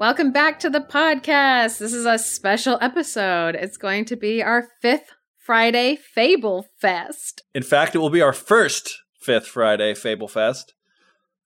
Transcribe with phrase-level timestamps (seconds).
[0.00, 1.76] Welcome back to the podcast.
[1.76, 3.54] This is a special episode.
[3.54, 7.42] It's going to be our fifth Friday Fable Fest.
[7.54, 10.72] In fact, it will be our first Fifth Friday Fable Fest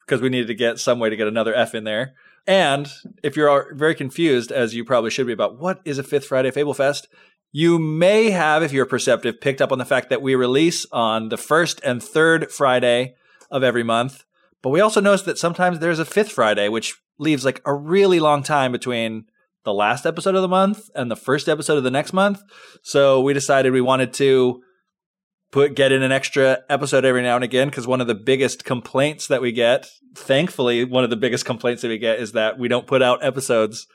[0.06, 2.14] because we needed to get some way to get another F in there.
[2.46, 2.88] And
[3.24, 6.52] if you're very confused, as you probably should be, about what is a Fifth Friday
[6.52, 7.08] Fable Fest,
[7.50, 11.28] you may have, if you're perceptive, picked up on the fact that we release on
[11.28, 13.16] the first and third Friday
[13.50, 14.22] of every month.
[14.62, 18.20] But we also noticed that sometimes there's a fifth Friday, which leaves like a really
[18.20, 19.24] long time between
[19.64, 22.42] the last episode of the month and the first episode of the next month.
[22.82, 24.62] So we decided we wanted to
[25.50, 28.64] put get in an extra episode every now and again because one of the biggest
[28.64, 32.58] complaints that we get, thankfully, one of the biggest complaints that we get is that
[32.58, 33.86] we don't put out episodes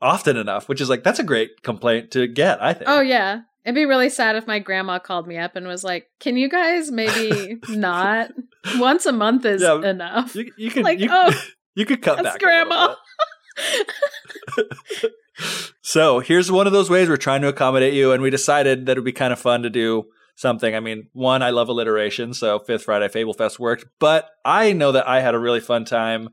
[0.00, 2.88] often enough, which is like that's a great complaint to get, I think.
[2.88, 3.40] Oh yeah.
[3.64, 6.48] It'd be really sad if my grandma called me up and was like, "Can you
[6.48, 8.30] guys maybe not?
[8.76, 11.32] Once a month is Yeah, enough." You, you could Like, you, oh,
[11.76, 12.40] you could cut that's back.
[12.40, 12.94] grandma.
[15.88, 18.92] So here's one of those ways we're trying to accommodate you, and we decided that
[18.92, 20.74] it'd be kind of fun to do something.
[20.74, 24.90] I mean, one, I love alliteration, so Fifth Friday Fable Fest worked, but I know
[24.90, 26.30] that I had a really fun time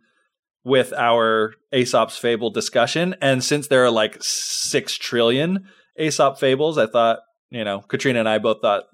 [0.63, 5.65] with our Aesop's Fable discussion, and since there are like six trillion
[5.99, 7.19] Aesop fables, I thought,
[7.51, 8.85] you know, Katrina and I both thought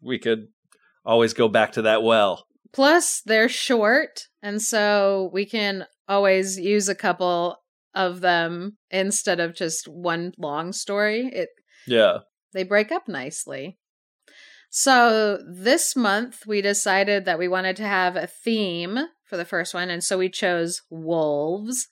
[0.00, 0.46] we could
[1.04, 2.45] always go back to that well.
[2.76, 7.56] Plus, they're short, and so we can always use a couple
[7.94, 11.30] of them instead of just one long story.
[11.32, 11.48] It
[11.86, 12.18] Yeah.
[12.52, 13.78] they break up nicely.
[14.68, 19.72] So this month we decided that we wanted to have a theme for the first
[19.72, 21.88] one, and so we chose wolves.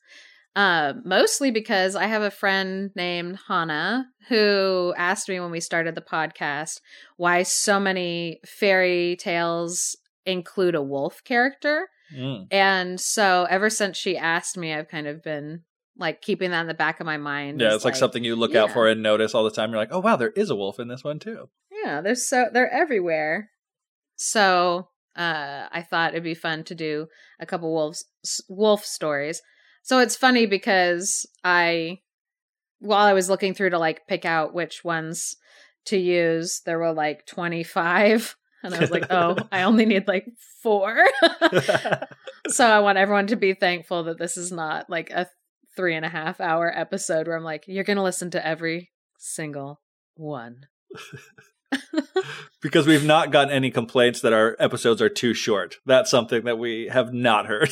[0.54, 5.94] Uh, mostly because I have a friend named Hannah who asked me when we started
[5.94, 6.80] the podcast
[7.16, 9.96] why so many fairy tales
[10.26, 11.88] include a wolf character.
[12.14, 12.46] Mm.
[12.50, 15.62] And so ever since she asked me, I've kind of been
[15.96, 17.60] like keeping that in the back of my mind.
[17.60, 19.70] Yeah, it's like, something you look out for and notice all the time.
[19.70, 21.48] You're like, oh wow, there is a wolf in this one too.
[21.84, 23.50] Yeah, they're so they're everywhere.
[24.16, 27.06] So uh, I thought it'd be fun to do
[27.40, 28.04] a couple wolves
[28.48, 29.42] wolf stories.
[29.82, 31.98] So it's funny because I,
[32.78, 35.36] while I was looking through to like pick out which ones
[35.86, 40.08] to use, there were like twenty five, and I was like, oh, I only need
[40.08, 40.26] like
[40.62, 41.04] four.
[42.48, 45.28] so I want everyone to be thankful that this is not like a
[45.76, 49.80] three and a half hour episode where I'm like, you're gonna listen to every single
[50.16, 50.66] one.
[52.62, 55.76] because we've not gotten any complaints that our episodes are too short.
[55.84, 57.70] That's something that we have not heard.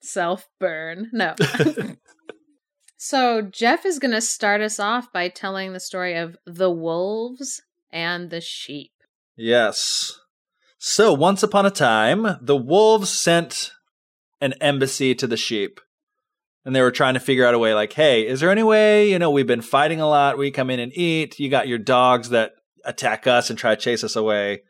[0.00, 1.08] Self burn.
[1.12, 1.34] No.
[2.98, 7.62] so Geoff is going to start us off by telling the story of the wolves
[7.92, 8.92] and the sheep.
[9.36, 10.18] yes.
[10.84, 13.70] So, once upon a time, the wolves sent
[14.40, 15.80] an embassy to the sheep.
[16.64, 19.10] And they were trying to figure out a way like, hey, is there any way,
[19.10, 20.38] you know, we've been fighting a lot.
[20.38, 21.38] We come in and eat.
[21.38, 22.52] You got your dogs that
[22.84, 24.62] attack us and try to chase us away.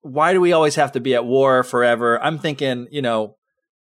[0.00, 2.20] Why do we always have to be at war forever?
[2.22, 3.36] I'm thinking, you know,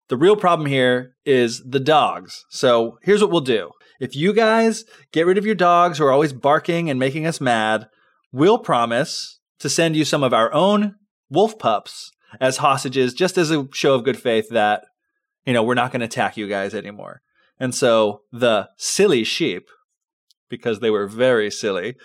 [0.08, 2.44] the real problem here is the dogs.
[2.50, 3.70] So here's what we'll do.
[4.00, 7.40] If you guys get rid of your dogs who are always barking and making us
[7.40, 7.88] mad,
[8.32, 10.96] we'll promise to send you some of our own
[11.30, 14.84] wolf pups as hostages, just as a show of good faith that,
[15.46, 17.22] you know, we're not going to attack you guys anymore.
[17.58, 19.68] And so the silly sheep,
[20.48, 21.96] because they were very silly,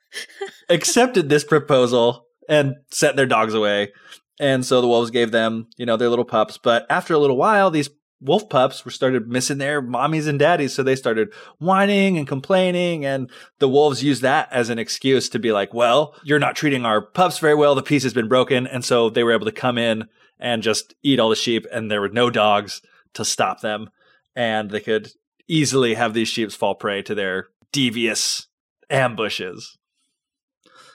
[0.68, 3.92] accepted this proposal and sent their dogs away.
[4.40, 6.58] And so the wolves gave them, you know, their little pups.
[6.62, 7.90] But after a little while, these
[8.22, 10.74] wolf pups were started missing their mommies and daddies.
[10.74, 13.04] So they started whining and complaining.
[13.04, 16.86] And the wolves used that as an excuse to be like, well, you're not treating
[16.86, 17.74] our pups very well.
[17.74, 18.66] The peace has been broken.
[18.66, 20.08] And so they were able to come in
[20.38, 21.66] and just eat all the sheep.
[21.72, 22.80] And there were no dogs
[23.14, 23.90] to stop them.
[24.34, 25.10] And they could
[25.48, 28.46] easily have these sheep fall prey to their devious
[28.88, 29.76] ambushes.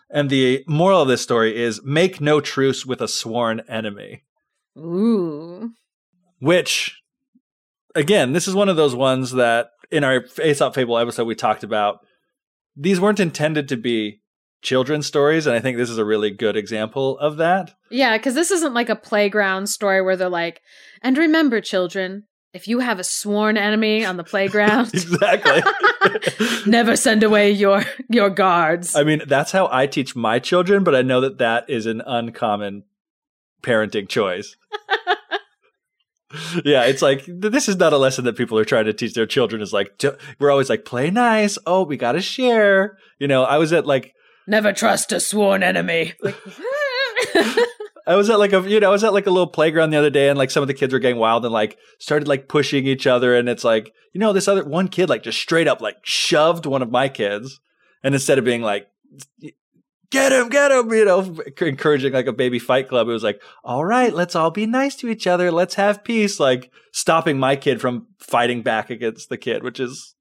[0.10, 4.24] And the moral of this story is make no truce with a sworn enemy.
[4.78, 5.72] Ooh.
[6.40, 6.97] Which,
[7.98, 11.64] again, this is one of those ones that in our Aesop Fable episode we talked
[11.64, 12.00] about.
[12.76, 14.22] These weren't intended to be
[14.62, 17.74] children's stories, and I think this is a really good example of that.
[17.90, 20.62] Yeah, because this isn't like a playground story where they're like,
[21.02, 25.62] and remember, children, if you have a sworn enemy on the playground, exactly.
[26.66, 28.96] never send away your your guards.
[28.96, 32.02] I mean, that's how I teach my children, but I know that that is an
[32.06, 32.84] uncommon
[33.64, 34.56] parenting choice.
[36.66, 39.26] yeah, it's like this is not a lesson that people are trying to teach their
[39.26, 39.62] children.
[39.62, 40.04] Is like
[40.40, 41.58] we're always like play nice.
[41.66, 42.98] Oh, we got to share.
[43.20, 44.14] You know, I was at like
[44.46, 46.14] never trust a sworn enemy.
[48.08, 49.98] I was at like a you know I was at like a little playground the
[49.98, 52.48] other day and like some of the kids were getting wild and like started like
[52.48, 55.68] pushing each other and it's like you know this other one kid like just straight
[55.68, 57.60] up like shoved one of my kids
[58.04, 58.88] and instead of being like
[60.12, 63.08] get him, get him, you know, encouraging like a baby fight club.
[63.08, 65.52] It was like, all right, let's all be nice to each other.
[65.52, 66.40] Let's have peace.
[66.40, 70.16] Like stopping my kid from fighting back against the kid, which is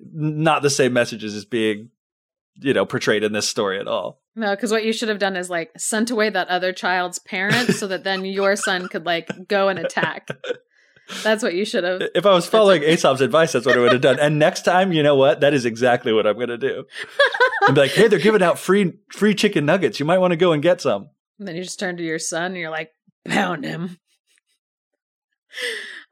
[0.00, 1.90] not the same messages as being,
[2.56, 4.20] you know, portrayed in this story at all.
[4.34, 7.78] No, because what you should have done is like sent away that other child's parents
[7.78, 10.28] so that then your son could like go and attack.
[11.22, 12.02] That's what you should have.
[12.14, 14.18] If I was following Aesop's advice, that's what I would have done.
[14.18, 15.40] And next time, you know what?
[15.40, 16.84] That is exactly what I'm going to do.
[17.66, 20.00] And be like, hey, they're giving out free free chicken nuggets.
[20.00, 21.10] You might want to go and get some.
[21.38, 22.90] And then you just turn to your son and you're like,
[23.24, 23.98] pound him.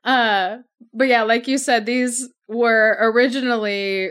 [0.05, 0.58] Uh,
[0.93, 4.11] but yeah, like you said, these were originally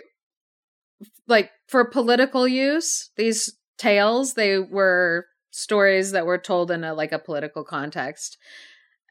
[1.27, 3.09] like for political use.
[3.15, 8.37] These tales, they were stories that were told in a like a political context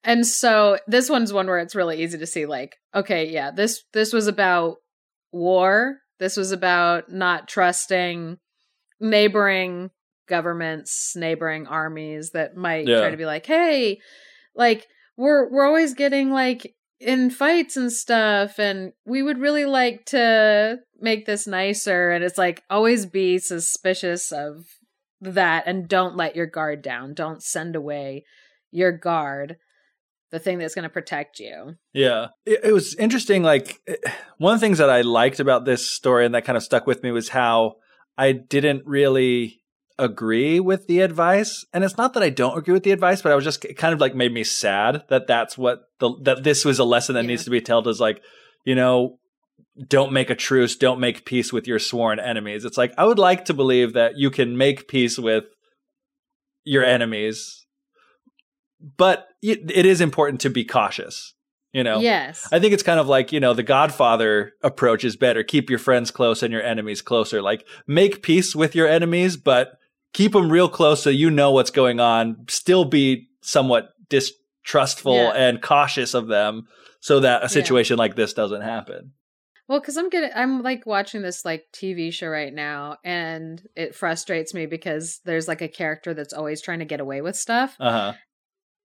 [0.04, 3.84] and so this one's one where it's really easy to see like, okay, yeah, this
[3.93, 4.76] this was about
[5.31, 5.99] war.
[6.19, 8.38] This was about not trusting
[9.00, 9.90] neighboring
[10.28, 12.99] governments, neighboring armies that might yeah.
[12.99, 14.00] try to be like, "Hey,
[14.54, 20.05] like we're we're always getting like in fights and stuff and we would really like
[20.06, 24.64] to make this nicer." And it's like always be suspicious of
[25.20, 27.14] that and don't let your guard down.
[27.14, 28.25] Don't send away
[28.72, 29.58] your guard
[30.32, 31.76] the thing that's going to protect you.
[31.93, 32.29] Yeah.
[32.44, 33.43] It, it, was interesting.
[33.43, 33.96] Like, eh,
[34.38, 36.87] one of the things that I liked about this story and that kind of stuck
[36.87, 37.76] with me was how
[38.17, 39.61] I didn't really
[39.99, 41.67] agree with the advice.
[41.75, 43.75] And it's not that I don't agree with the advice, but I was just it
[43.75, 47.14] kind of like made me sad that that's what the, that this was a lesson
[47.14, 47.29] that yeah.
[47.29, 48.23] needs to be told is like,
[48.64, 49.19] you know,
[49.87, 52.64] don't make a truce, don't make peace with your sworn enemies.
[52.64, 55.44] It's like, I would like to believe that you can make peace with
[56.64, 57.61] your enemies
[58.96, 61.34] but it, it is important to be cautious
[61.73, 62.00] you know?
[62.00, 62.46] Yes.
[62.52, 65.43] I think it's kind of like you know the godfather approach is better.
[65.43, 67.43] Keep your friends close and your enemies closer.
[67.43, 69.79] Like make peace with your enemies but
[70.12, 72.44] keep them real close so you know what's going on.
[72.49, 75.32] Still be somewhat distrustful yeah.
[75.34, 76.69] and cautious of them
[77.00, 78.02] so that a situation yeah.
[78.02, 79.12] like this doesn't happen.
[79.69, 83.94] Well because i'm getting i'm like watching this like tv show right now and it
[83.94, 87.76] frustrates me because there's like a character that's always trying to get away with stuff.
[87.81, 88.12] Uh-huh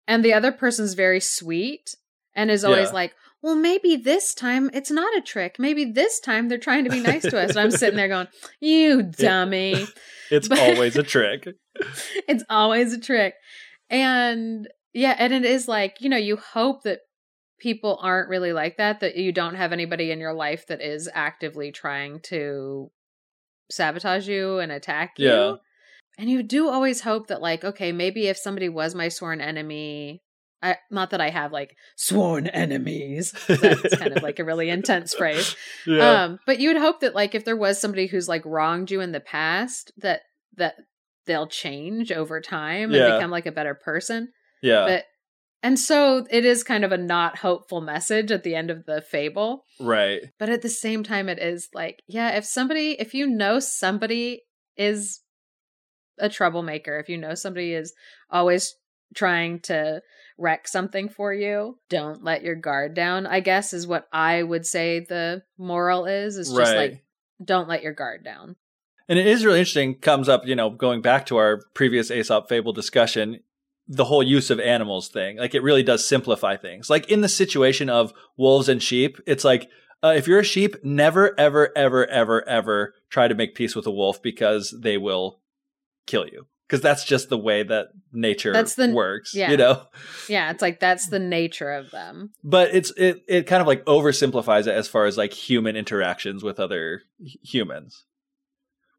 [0.07, 1.95] and the other person's very sweet
[2.33, 2.93] and is always yeah.
[2.93, 5.57] like, well, maybe this time it's not a trick.
[5.59, 7.51] Maybe this time they're trying to be nice to us.
[7.51, 8.27] And I'm sitting there going,
[8.59, 9.87] you dummy.
[10.29, 11.47] It's but, always a trick.
[12.27, 13.35] it's always a trick.
[13.89, 16.99] And yeah, and it is like, you know, you hope that
[17.59, 21.09] people aren't really like that, that you don't have anybody in your life that is
[21.13, 22.91] actively trying to
[23.71, 25.29] sabotage you and attack you.
[25.29, 25.53] Yeah.
[26.17, 30.23] And you do always hope that, like, okay, maybe if somebody was my sworn enemy,
[30.61, 33.33] I, not that I have like sworn enemies.
[33.47, 35.55] That's kind of like a really intense phrase.
[35.85, 36.23] Yeah.
[36.23, 38.99] Um, but you would hope that like if there was somebody who's like wronged you
[38.99, 40.21] in the past, that
[40.57, 40.75] that
[41.25, 43.05] they'll change over time yeah.
[43.05, 44.29] and become like a better person.
[44.61, 44.85] Yeah.
[44.85, 45.05] But
[45.63, 49.01] and so it is kind of a not hopeful message at the end of the
[49.01, 49.63] fable.
[49.79, 50.21] Right.
[50.39, 54.41] But at the same time it is like, yeah, if somebody if you know somebody
[54.75, 55.21] is
[56.17, 57.93] a troublemaker, if you know somebody is
[58.29, 58.75] always
[59.15, 60.01] trying to
[60.37, 63.25] wreck something for you, don't let your guard down.
[63.25, 66.37] I guess is what I would say the moral is.
[66.37, 66.91] Is just right.
[66.91, 67.03] like
[67.43, 68.55] don't let your guard down.
[69.09, 69.95] And it is really interesting.
[69.95, 73.39] Comes up, you know, going back to our previous Aesop fable discussion,
[73.87, 75.37] the whole use of animals thing.
[75.37, 76.89] Like it really does simplify things.
[76.89, 79.69] Like in the situation of wolves and sheep, it's like
[80.03, 83.87] uh, if you're a sheep, never, ever, ever, ever, ever try to make peace with
[83.87, 85.39] a wolf because they will
[86.07, 89.51] kill you because that's just the way that nature that's the, works yeah.
[89.51, 89.83] you know
[90.27, 93.85] yeah it's like that's the nature of them but it's it it kind of like
[93.85, 98.05] oversimplifies it as far as like human interactions with other humans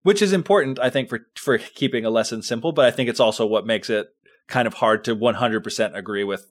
[0.03, 3.21] which is important i think for for keeping a lesson simple but i think it's
[3.21, 4.09] also what makes it
[4.47, 6.47] kind of hard to 100% agree with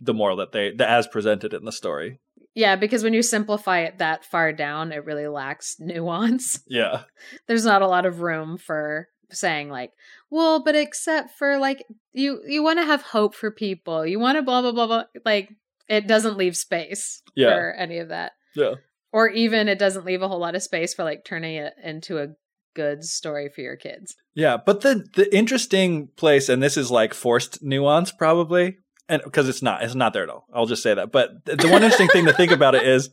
[0.00, 2.18] the moral that they the, as presented in the story
[2.54, 6.60] yeah, because when you simplify it that far down, it really lacks nuance.
[6.66, 7.02] Yeah.
[7.46, 9.92] There's not a lot of room for saying like,
[10.30, 14.06] well, but except for like you you want to have hope for people.
[14.06, 15.50] You want to blah blah blah blah like
[15.88, 17.50] it doesn't leave space Yeah.
[17.50, 18.32] for any of that.
[18.54, 18.74] Yeah.
[19.12, 22.18] Or even it doesn't leave a whole lot of space for like turning it into
[22.18, 22.28] a
[22.76, 24.14] good story for your kids.
[24.34, 28.76] Yeah, but the the interesting place, and this is like forced nuance probably,
[29.08, 30.46] and because it's not, it's not there at all.
[30.54, 31.10] I'll just say that.
[31.10, 33.10] But the one interesting thing to think about it is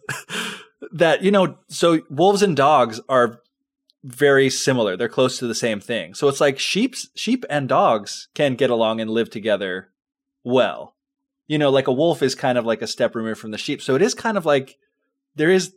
[0.92, 3.40] that you know, so wolves and dogs are
[4.04, 4.96] very similar.
[4.96, 6.14] They're close to the same thing.
[6.14, 9.90] So it's like sheep's sheep and dogs can get along and live together
[10.44, 10.96] well.
[11.48, 13.82] You know, like a wolf is kind of like a step removed from the sheep.
[13.82, 14.78] So it is kind of like
[15.36, 15.74] there is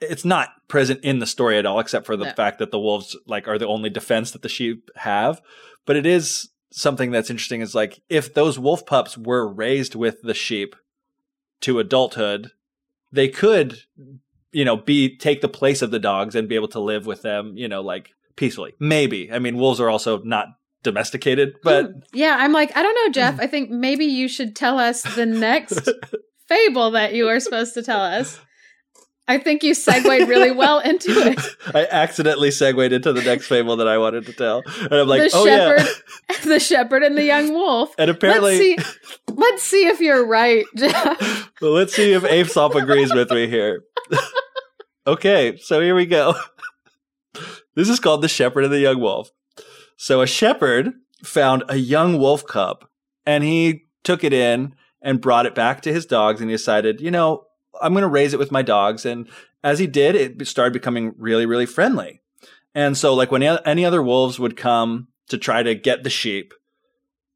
[0.00, 2.32] it's not present in the story at all except for the No.
[2.32, 5.40] fact that the wolves like are the only defense that the sheep have
[5.86, 10.22] but it is something that's interesting is like if those wolf pups were raised with
[10.22, 10.76] the sheep
[11.62, 12.52] to adulthood
[13.10, 13.80] they could
[14.52, 17.22] you know be take the place of the dogs and be able to live with
[17.22, 20.46] them you know like peacefully maybe i mean wolves are also not
[20.82, 21.58] domesticated hmm.
[21.62, 23.34] but Yeah, I'm like, I don't know, Geoff.
[23.34, 23.40] Hmm.
[23.40, 25.88] I think maybe you should tell us the next
[26.48, 28.40] fable that you are supposed to tell us.
[29.28, 31.38] I think you segued really well into it.
[31.74, 35.30] i accidentally segued into the next fable that i wanted to tell and i'm like
[35.30, 35.86] the oh shepherd,
[36.30, 37.94] yeah the shepherd and the young wolf.
[37.98, 41.52] and apparently let's see, let's see if you're right, Geoff.
[41.60, 43.82] Well, let's see if Aesop agrees with me here.
[45.06, 46.34] okay, so here we go.
[47.74, 49.30] This is called The Shepherd and the Young Wolf.
[49.96, 50.92] So a shepherd
[51.24, 52.84] found a young wolf cub
[53.26, 57.00] and he took it in and brought it back to his dogs and he decided,
[57.00, 57.44] you know,
[57.80, 59.04] I'm going to raise it with my dogs.
[59.04, 59.28] And
[59.62, 62.22] as he did, it started becoming really, really friendly.
[62.74, 66.54] And so, like, when any other wolves would come to try to get the sheep,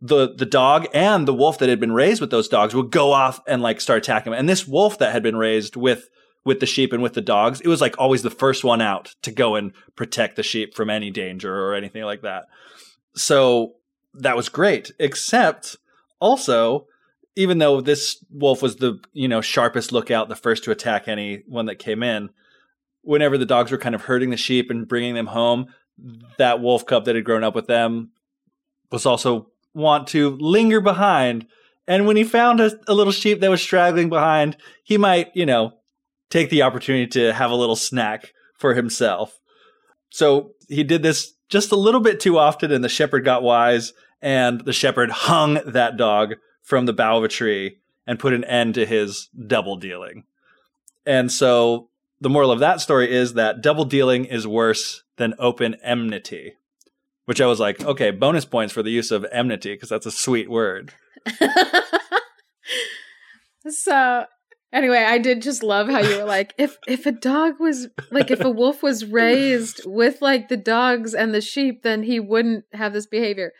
[0.00, 3.12] the the dog and the wolf that had been raised with those dogs would go
[3.12, 4.38] off and like start attacking him.
[4.38, 6.08] And this wolf that had been raised with
[6.44, 9.14] with the sheep and with the dogs, it was like always the first one out
[9.22, 12.46] to go and protect the sheep from any danger or anything like that.
[13.14, 13.74] So
[14.14, 14.90] that was great.
[14.98, 15.76] Except
[16.18, 16.88] also,
[17.36, 21.66] even though this wolf was the you know sharpest lookout, the first to attack anyone
[21.66, 22.30] that came in,
[23.02, 25.66] whenever the dogs were kind of herding the sheep and bringing them home,
[26.38, 28.10] that wolf cub that had grown up with them
[28.90, 31.46] was also want to linger behind.
[31.88, 35.46] And when he found a, a little sheep that was straggling behind, he might, you
[35.46, 35.72] know,
[36.30, 39.38] take the opportunity to have a little snack for himself.
[40.10, 43.92] So he did this just a little bit too often, and the shepherd got wise,
[44.20, 48.44] and the shepherd hung that dog from the bough of a tree and put an
[48.44, 50.24] end to his double dealing.
[51.04, 51.88] And so
[52.20, 56.54] the moral of that story is that double dealing is worse than open enmity.
[57.24, 60.10] Which I was like, okay, bonus points for the use of enmity because that's a
[60.10, 60.92] sweet word.
[63.68, 64.26] so
[64.72, 68.30] anyway, I did just love how you were like, if if a dog was like
[68.30, 72.64] if a wolf was raised with like the dogs and the sheep, then he wouldn't
[72.72, 73.52] have this behavior.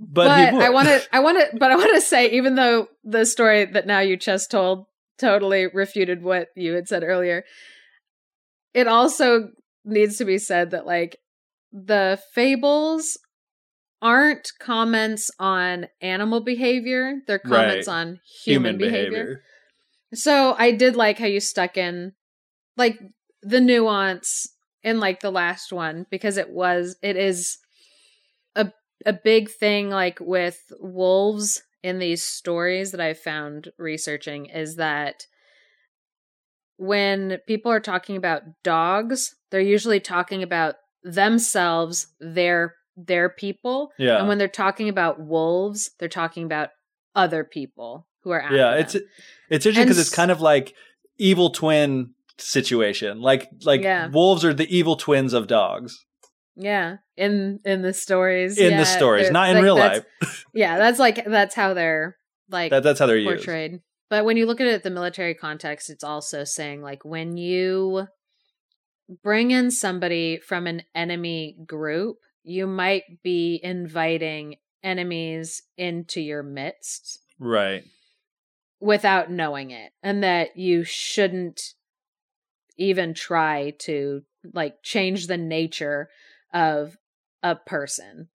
[0.00, 0.62] But, But.
[0.62, 3.66] I want to, I want to, but I want to say, even though the story
[3.66, 4.86] that now you just told
[5.18, 7.44] totally refuted what you had said earlier,
[8.72, 9.50] it also
[9.84, 11.18] needs to be said that like
[11.72, 13.18] the fables
[14.02, 17.94] aren't comments on animal behavior; they're comments Right.
[17.94, 19.10] on human, human behavior.
[19.10, 19.42] behavior.
[20.14, 22.14] So I did like how you stuck in
[22.76, 22.98] like
[23.42, 24.48] the nuance
[24.82, 27.58] in like the last one because it was it is
[29.06, 35.26] a big thing like with wolves in these stories that I've found researching is that
[36.76, 43.92] when people are talking about dogs, they're usually talking about themselves, their their people.
[43.98, 44.18] Yeah.
[44.18, 46.70] And when they're talking about wolves, they're talking about
[47.14, 48.80] other people who are yeah, them.
[48.80, 50.74] it's it's interesting because it's kind of like
[51.18, 53.20] evil twin situation.
[53.20, 54.08] Like like Yeah.
[54.08, 56.04] wolves are the evil twins of dogs
[56.56, 58.58] Yeah, in in the stories.
[58.58, 60.04] in yeah, the stories, not in like, real life.
[60.52, 62.16] Yeah, that's like that's how they're
[62.50, 63.44] like That, that's how they're used.
[63.44, 63.80] portrayed.
[64.08, 67.36] But when you look at it at the military context, it's also saying like when
[67.36, 68.08] you
[69.22, 77.20] bring in somebody from an enemy group, you might be inviting enemies into your midst
[77.38, 77.84] Right.
[78.80, 81.60] without knowing it and that you shouldn't
[82.76, 84.22] even try to
[84.54, 86.08] like change the nature
[86.52, 86.96] of
[87.42, 88.28] a person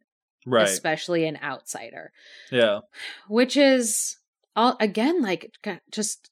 [0.48, 0.68] Right.
[0.68, 2.12] especially an outsider
[2.52, 2.82] yeah.
[3.28, 4.18] which is
[4.56, 5.52] all again like
[5.92, 6.30] just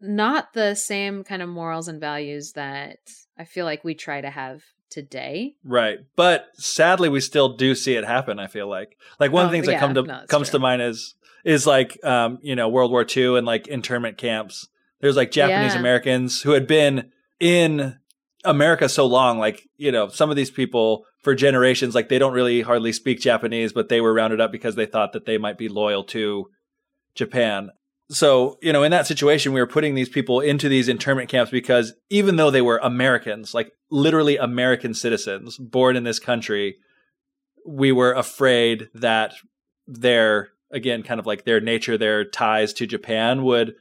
[0.00, 2.98] not the same kind of morals and values that
[3.38, 5.98] i feel like we try to have today Right.
[6.14, 8.96] But sadly we still do see it happen, I feel like.
[9.18, 10.58] Like one of Oh, the things that yeah, come to no, comes true.
[10.58, 14.68] to mind is is like um, you know, World War II and like internment camps.
[15.00, 15.80] There's like Japanese Yeah.
[15.80, 17.98] Americans who had been in
[18.44, 22.32] America so long, like, you know, some of these people for generations, like they don't
[22.32, 25.58] really hardly speak Japanese, but they were rounded up because they thought that they might
[25.58, 26.50] be loyal to
[27.14, 27.70] Japan.
[28.10, 31.50] so, you know, in that situation, we were putting these people into these internment camps
[31.50, 36.76] because even though they were Americans, like literally American citizens born in this country,
[37.66, 39.32] we were afraid that
[39.86, 43.74] their, again, kind of like their nature, their ties to Japan would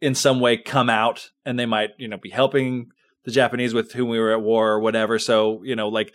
[0.00, 2.90] in some way come out and they might, you know, be helping
[3.28, 5.18] the Japanese with whom we were at war or whatever.
[5.18, 6.14] So, you know, like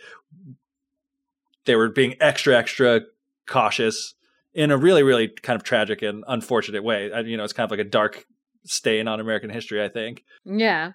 [1.64, 3.02] they were being extra, extra
[3.46, 4.14] cautious
[4.52, 7.08] in a really, really kind of tragic and unfortunate way.
[7.24, 8.24] You know, it's kind of like a dark
[8.64, 10.24] stain on American history, I think.
[10.44, 10.94] Yeah.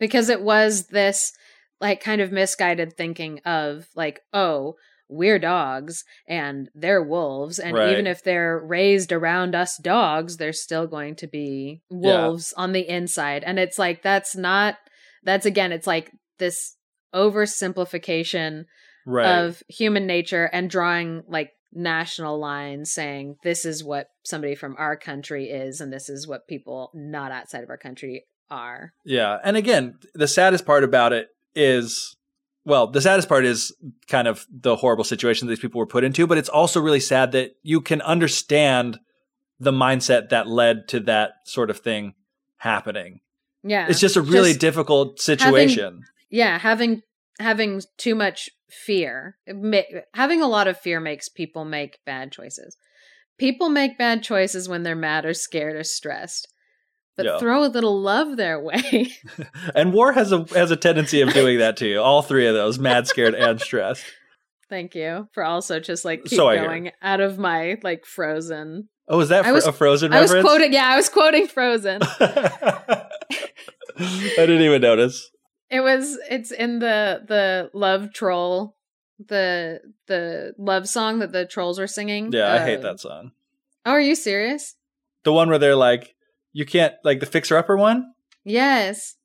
[0.00, 1.34] Because it was this
[1.78, 4.76] like kind of misguided thinking of like, oh,
[5.10, 7.58] we're dogs and they're wolves.
[7.58, 7.92] And Right.
[7.92, 12.88] even if they're raised around us dogs, they're still going to be wolves on the
[12.88, 13.44] inside.
[13.44, 14.76] And it's like, that's not,
[15.24, 16.76] that's again, it's like this
[17.14, 18.64] oversimplification
[19.06, 19.38] Right.
[19.38, 24.98] of human nature and drawing like national lines saying this is what somebody from our
[24.98, 28.92] country is and this is what people not outside of our country are.
[29.06, 29.38] Yeah.
[29.42, 32.16] And again, the saddest part about it is
[32.66, 33.74] well, the saddest part is
[34.08, 37.00] kind of the horrible situation that these people were put into, but it's also really
[37.00, 38.98] sad that you can understand
[39.58, 42.12] the mindset that led to that sort of thing
[42.58, 43.20] happening.
[43.64, 43.86] Yeah.
[43.88, 46.02] It's just a really Just difficult situation.
[46.30, 47.02] yeah, having
[47.40, 49.36] having too much fear.
[49.48, 49.82] Ma-
[50.14, 52.76] having a lot of fear makes people make bad choices.
[53.38, 56.48] People make bad choices when they're mad or scared or stressed.
[57.16, 57.38] But Yeah.
[57.38, 59.12] throw a little love their way.
[59.74, 62.00] and war has a has a tendency of doing that to you.
[62.00, 64.04] All three of those, mad, scared, and stressed.
[64.70, 68.88] Thank you for also just like keep So going out of my like frozen.
[69.08, 72.00] Oh, is that I was- a Frozen I was quoting yeah, I was quoting Frozen.
[73.30, 75.30] I didn't even notice.
[75.70, 78.76] It was it's in the the love troll
[79.26, 82.32] the the love song that the trolls were singing.
[82.32, 83.32] Yeah, I hate Uh, that song.
[83.84, 84.76] Oh, are you serious?
[85.24, 86.14] The one where they're like,
[86.52, 88.12] you can't like the fixer upper one.
[88.44, 89.16] Yes.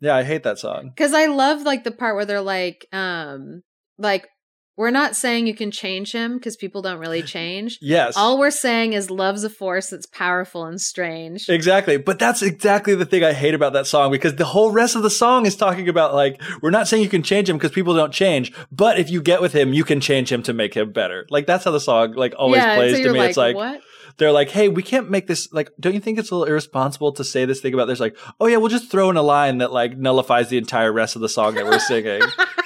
[0.00, 0.92] Yeah, I hate that song.
[0.96, 3.62] Cuz I love like the part where they're like um
[3.98, 4.28] like
[4.76, 7.78] we're not saying you can change him cuz people don't really change.
[7.80, 8.16] Yes.
[8.16, 11.48] All we're saying is love's a force that's powerful and strange.
[11.48, 11.96] Exactly.
[11.96, 15.02] But that's exactly the thing I hate about that song because the whole rest of
[15.02, 17.94] the song is talking about like, we're not saying you can change him because people
[17.94, 20.92] don't change, but if you get with him, you can change him to make him
[20.92, 21.26] better.
[21.30, 23.18] Like that's how the song like always yeah, plays so to me.
[23.18, 23.80] like, it's like, what?
[24.18, 27.12] they're like, hey, we can't make this like, don't you think it's a little irresponsible
[27.12, 28.00] to say this thing about this?
[28.00, 31.16] Like, oh yeah, we'll just throw in a line that like nullifies the entire rest
[31.16, 32.20] of the song that we're singing.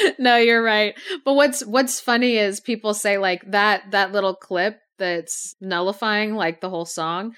[0.18, 0.94] no, you're right.
[1.24, 6.60] But what's what's funny is people say like that that little clip that's nullifying like
[6.60, 7.34] the whole song.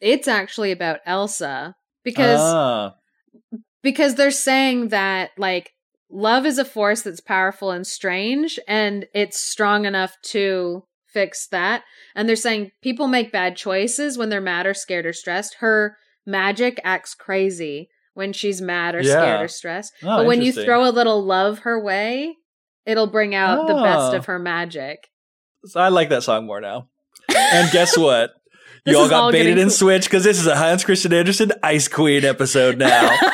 [0.00, 2.94] It's actually about Elsa because ah,
[3.82, 5.72] because they're saying that like
[6.10, 11.82] love is a force that's powerful and strange and it's strong enough to fix that.
[12.14, 15.56] And they're saying people make bad choices when they're mad or scared or stressed.
[15.60, 17.88] Her magic acts crazy
[18.18, 19.12] when she's mad or Yeah.
[19.12, 19.92] scared or stressed.
[20.02, 22.34] Oh, but when you throw a little love her way,
[22.84, 24.16] it'll bring out the best Oh.
[24.16, 25.08] of her magic.
[25.64, 26.88] So I like that song more now.
[27.34, 28.32] And guess what?
[28.84, 31.86] You all got all baited and switched because this is a Hans Christian Andersen Ice
[31.86, 33.16] Queen episode now.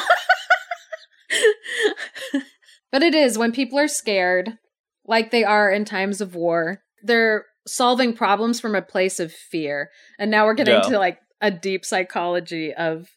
[2.92, 4.58] but it is when people are scared,
[5.06, 9.90] like they are in times of war, they're solving problems from a place of fear.
[10.18, 10.88] And now we're getting Yeah.
[10.90, 13.08] to like a deep psychology of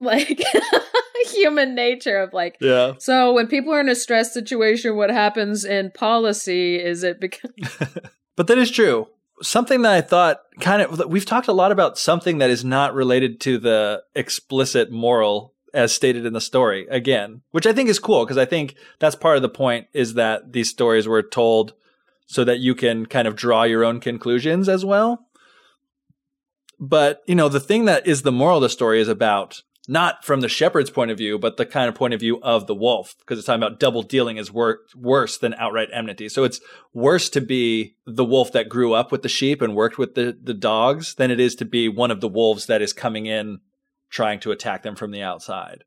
[0.00, 0.42] like
[1.32, 2.92] human nature of like yeah.
[2.98, 7.50] so when people are in a stress situation what happens in policy is it because
[8.38, 9.08] But that is true.
[9.42, 12.94] Something that I thought kind of, we've talked a lot about something that is not
[12.94, 17.98] related to the explicit moral as stated in the story again, which I think is
[17.98, 21.74] cool because I think that's part of the point is that these stories were told
[22.26, 25.26] so that you can kind of draw your own conclusions as well.
[26.78, 30.22] But, you know, the thing that is the moral of the story is about not
[30.24, 32.74] from the shepherd's point of view, but the kind of point of view of the
[32.74, 36.28] wolf, because it's talking about double dealing is wor- worse than outright enmity.
[36.28, 36.60] So it's
[36.92, 40.36] worse to be the wolf that grew up with the sheep and worked with the,
[40.40, 43.60] the dogs than it is to be one of the wolves that is coming in
[44.10, 45.84] trying to attack them from the outside.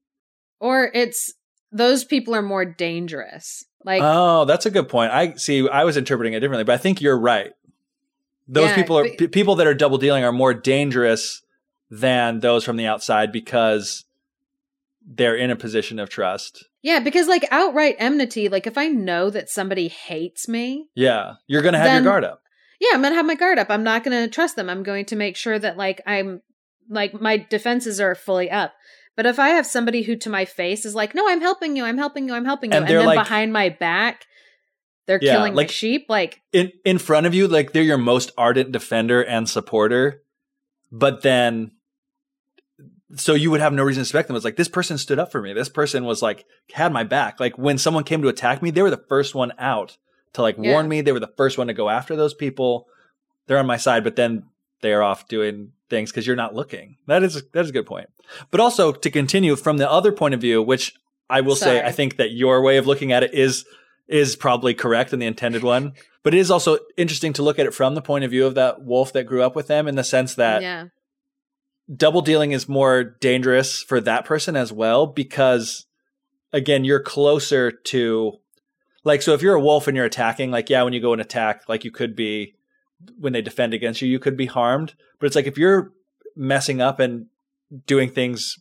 [0.60, 1.34] or it's
[1.72, 5.12] those people are more dangerous like oh, that's a good point.
[5.12, 5.68] I see.
[5.70, 7.52] I was interpreting it differently, but I think you're right.
[8.48, 11.42] Those Yeah, people are but- p- people that are double dealing are more dangerous
[11.92, 14.06] than those from the outside because
[15.06, 16.64] they're in a position of trust.
[16.82, 21.62] yeah because like outright enmity like if i know that somebody hates me Yeah, you're
[21.62, 22.42] going to have Then- your guard up.
[22.80, 23.68] yeah, I'm gonna have my guard up.
[23.70, 24.70] I'm not gonna trust them.
[24.70, 26.42] I'm going to make sure that like I'm
[26.90, 28.74] like my defenses are fully up.
[29.18, 31.84] But if I have somebody who to my face is like, no, I'm helping you,
[31.84, 34.26] I'm helping you, I'm helping you, And and, then like- behind my back,
[35.06, 37.98] they're Yeah, killing like- my sheep, like in in front of you, like they're your
[37.98, 40.24] most ardent defender and supporter,
[40.92, 41.72] but then
[43.16, 44.36] so you would have no reason to suspect them.
[44.36, 45.54] It's like this person stood up for me.
[45.54, 47.40] This person was like had my back.
[47.40, 49.98] Like when someone came to attack me, they were the first one out
[50.34, 50.72] to like Yeah.
[50.72, 51.02] warn me.
[51.02, 52.88] They were the first one to go after those people.
[53.48, 54.44] They're on my side, but then
[54.82, 56.98] they're off doing things because you're not looking.
[57.08, 58.08] That is that is a good point.
[58.50, 60.94] But also to continue from the other point of view, which
[61.30, 63.66] I will say I think that your way of looking at it is
[64.08, 65.94] is probably correct and the intended one.
[66.24, 68.56] But it is also interesting to look at it from the point of view of
[68.56, 70.86] that wolf that grew up with them in the sense that yeah.
[71.96, 75.86] Double dealing is more dangerous for that person as well because
[76.54, 78.34] again you're closer to
[79.04, 81.22] like so if you're a wolf and you're attacking like yeah when you go and
[81.22, 82.56] attack like you could be
[83.18, 84.94] when they defend against you you could be harmed.
[85.20, 85.92] But it's like if you're
[86.36, 87.28] messing up and
[87.86, 88.58] doing things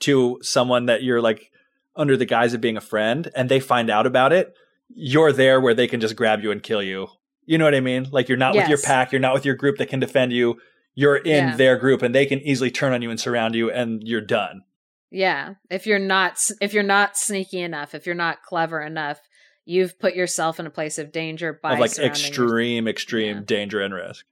[0.00, 1.50] to someone that you're like
[1.96, 4.54] under the guise of being a friend and they find out about it
[4.94, 7.08] you're there where they can just grab you and kill you.
[7.44, 8.08] You know what i mean?
[8.10, 10.58] Like you're not with your pack you're not with your group that can defend you
[11.00, 11.56] you're in Yeah.
[11.56, 14.62] their group and they can easily turn on you and surround you and you're done
[15.10, 15.54] Yeah.
[15.70, 19.20] If you're not if you're not sneaky enough, if you're not clever enough,
[19.64, 23.42] you've put yourself in a place of danger by of like extreme extreme Yeah.
[23.44, 24.24] danger and risk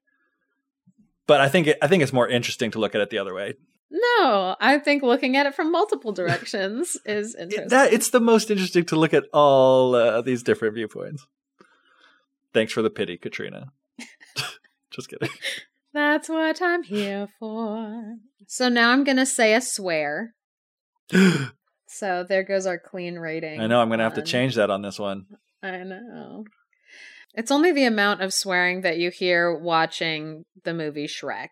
[1.26, 3.34] but i think it, i think it's more interesting to look at it the other
[3.34, 3.54] way
[3.90, 7.68] No, I think looking at it from multiple directions is interesting.
[7.68, 11.26] That it's the most interesting to look at all uh, these different viewpoints
[12.54, 13.72] thanks for the pity katrina
[14.90, 15.28] just kidding
[15.96, 18.16] That's what I'm here for.
[18.46, 20.34] So now I'm going to say a swear.
[21.88, 23.60] So there goes our clean rating.
[23.60, 25.24] i know i'm gonna have to um, change that on this one
[25.62, 26.44] I know.
[27.32, 31.50] It's only the amount of swearing that you hear watching the movie Shrek.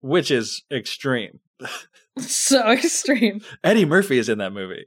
[0.00, 1.40] which is extreme
[2.18, 3.40] so extreme.
[3.64, 4.86] eddie murphy is in that movie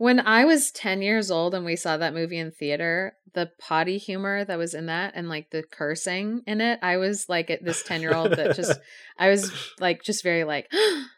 [0.00, 3.98] When I was 10 years old and we saw that movie in theater, the potty
[3.98, 7.62] humor that was in that and like the cursing in it, I was like at
[7.62, 8.80] this 10 year old that just,
[9.18, 10.72] I was like, just very like,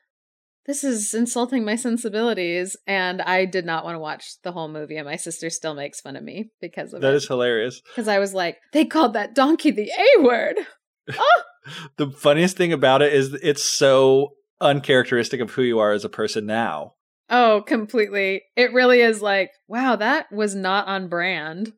[0.67, 2.77] this is insulting my sensibilities.
[2.89, 4.97] And I did not want to watch the whole movie.
[4.97, 7.19] And my sister still makes fun of me because of that it.
[7.19, 10.57] is hilarious Because I was like, they called that donkey the A word.
[11.09, 11.43] Ah!
[11.99, 16.09] the funniest thing about it is it's so uncharacteristic of who you are as a
[16.09, 16.95] person now
[17.35, 18.43] Oh, completely.
[18.57, 21.73] It really is like, wow, that was not on brand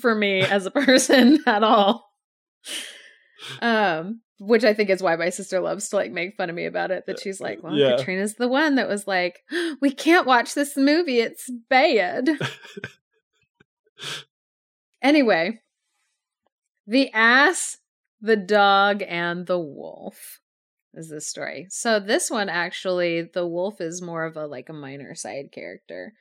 [0.00, 2.10] for me as a person at all.
[3.60, 6.64] Um, which I think is why my sister loves to like make fun of me
[6.64, 7.04] about it.
[7.06, 7.96] That she's like, well, Yeah.
[7.96, 9.40] Katrina's the one that was like,
[9.82, 11.20] we can't watch this movie.
[11.20, 12.30] It's bad.
[15.02, 15.60] anyway,
[16.86, 17.76] the ass,
[18.22, 20.40] the dog, and the wolf
[20.96, 21.66] is this story.
[21.70, 26.12] So this one actually, the wolf is more of a like a minor side character.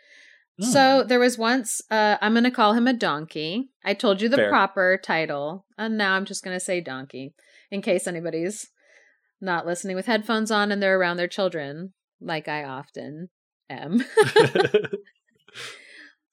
[0.59, 0.65] Hmm.
[0.65, 3.69] So there was once uh I'm going to call him a donkey.
[3.83, 4.49] I told you the Fair.
[4.49, 7.33] proper title, and now I'm just going to say donkey
[7.71, 8.69] in case anybody's
[9.41, 13.29] not listening with headphones on and they're around their children like I often
[13.69, 14.03] am.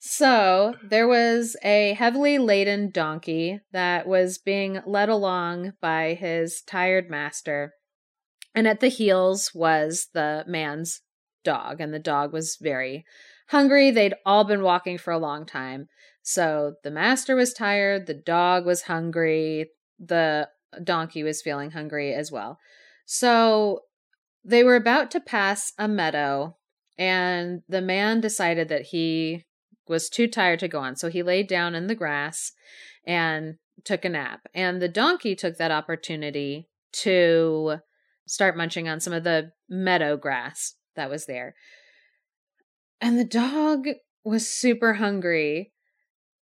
[0.03, 7.11] So there was a heavily laden donkey that was being led along by his tired
[7.11, 7.75] master.
[8.55, 11.03] And at the heels was the man's
[11.45, 13.05] dog, and the dog was very
[13.49, 13.91] hungry.
[13.91, 15.89] They'd all been walking for a long time.
[16.23, 20.49] So the master was tired, the dog was hungry, the
[20.85, 22.59] donkey was feeling hungry as well.
[23.07, 23.81] So
[24.45, 26.57] they were about to pass a meadow,
[26.99, 29.45] and the man decided that he
[29.89, 30.97] was too tired to go on.
[30.97, 32.53] So he laid down in the grass
[33.05, 34.43] and took a nap.
[34.55, 37.79] And the donkey took that opportunity to
[38.31, 41.57] start munching on some of the meadow grass that was there.
[43.01, 43.87] And the dog
[44.25, 45.73] was super hungry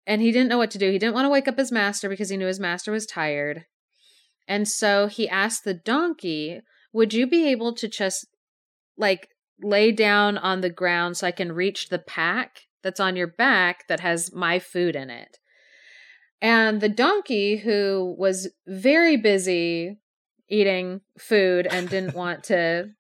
[0.05, 0.91] and he didn't know what to do.
[0.91, 3.67] He didn't want to wake up his master because he knew his master was tired.
[4.49, 6.61] And so he asked the donkey,
[6.93, 8.27] Would you be able to just
[8.99, 9.29] like
[9.63, 13.87] lay down on the ground so I can reach the pack that's on your back
[13.87, 15.39] that has my food in it?
[16.43, 19.99] And the donkey, who was very busy
[20.49, 22.91] eating food and didn't want to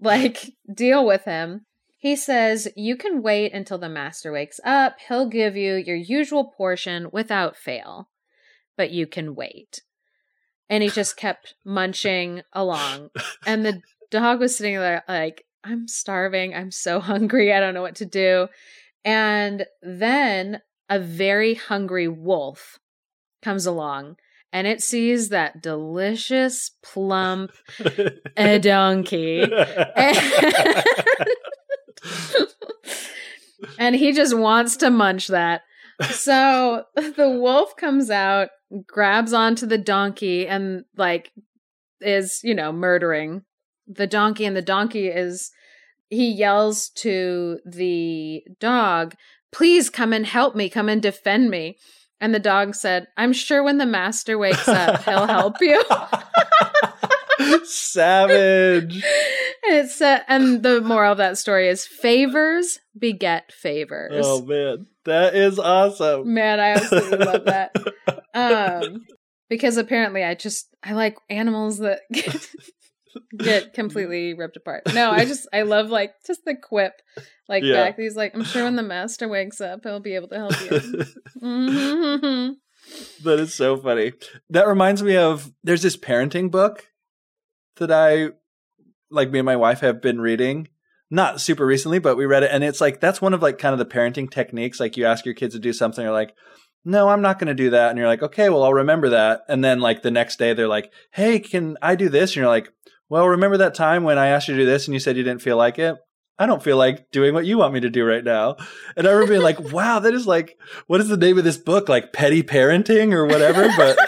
[0.00, 1.66] like deal with him,
[1.98, 4.96] he says, You can wait until the master wakes up.
[5.08, 8.10] He'll give you your usual portion without fail,
[8.76, 9.82] but you can wait.
[10.68, 13.10] And he just kept munching along.
[13.46, 16.54] And the dog was sitting there like, I'm starving.
[16.54, 17.52] I'm so hungry.
[17.52, 18.48] I don't know what to do.
[19.04, 22.78] And then a very hungry wolf
[23.42, 24.16] comes along
[24.56, 27.52] and it sees that delicious, plump
[28.38, 29.42] a donkey.
[33.78, 35.60] and he just wants to munch that.
[36.10, 38.48] So the wolf comes out,
[38.86, 41.32] grabs onto the donkey, and like
[42.00, 43.42] is, you know, murdering
[43.86, 45.50] the donkey and the donkey is
[46.08, 49.16] he yells to the dog,
[49.52, 51.76] "Please come and help me, come and defend me."
[52.20, 55.82] And the dog said, "I'm sure when the master wakes up, he'll help you."
[57.64, 58.94] Savage.
[58.94, 59.02] and
[59.64, 64.24] it's uh, and the moral of that story is favors beget favors.
[64.26, 66.32] Oh man, that is awesome.
[66.32, 67.74] Man, I absolutely love that.
[68.36, 69.06] Um,
[69.48, 72.00] because apparently I just I like animals that
[73.36, 74.82] get, completely ripped apart.
[74.94, 76.92] No, I just I love like just the quip.
[77.48, 77.84] Like Yeah.
[77.84, 80.60] back, he's like, I'm sure when the master wakes up, he'll be able to help
[80.60, 81.04] you.
[81.42, 82.54] Mhm.
[83.22, 84.12] That is so funny.
[84.50, 86.86] That reminds me of there's this parenting book
[87.76, 88.30] that I
[89.10, 90.68] like me and my wife have been reading.
[91.10, 93.72] Not super recently, but we read it and it's like that's one of like kind
[93.72, 94.80] of the parenting techniques.
[94.80, 96.34] Like you ask your kids to do something, you're like,
[96.84, 97.90] no, I'm not gonna do that.
[97.90, 99.42] And you're like, okay, well I'll remember that.
[99.48, 102.30] And then like the next day they're like, Hey, can I do this?
[102.30, 102.72] And you're like,
[103.08, 105.22] Well, remember that time when I asked you to do this and you said you
[105.22, 105.96] didn't feel like it?
[106.38, 108.56] I don't feel like doing what you want me to do right now.
[108.96, 111.56] And I remember being like, wow, that is like, what is the name of this
[111.56, 111.88] book?
[111.88, 113.68] Like petty parenting or whatever.
[113.76, 113.98] But,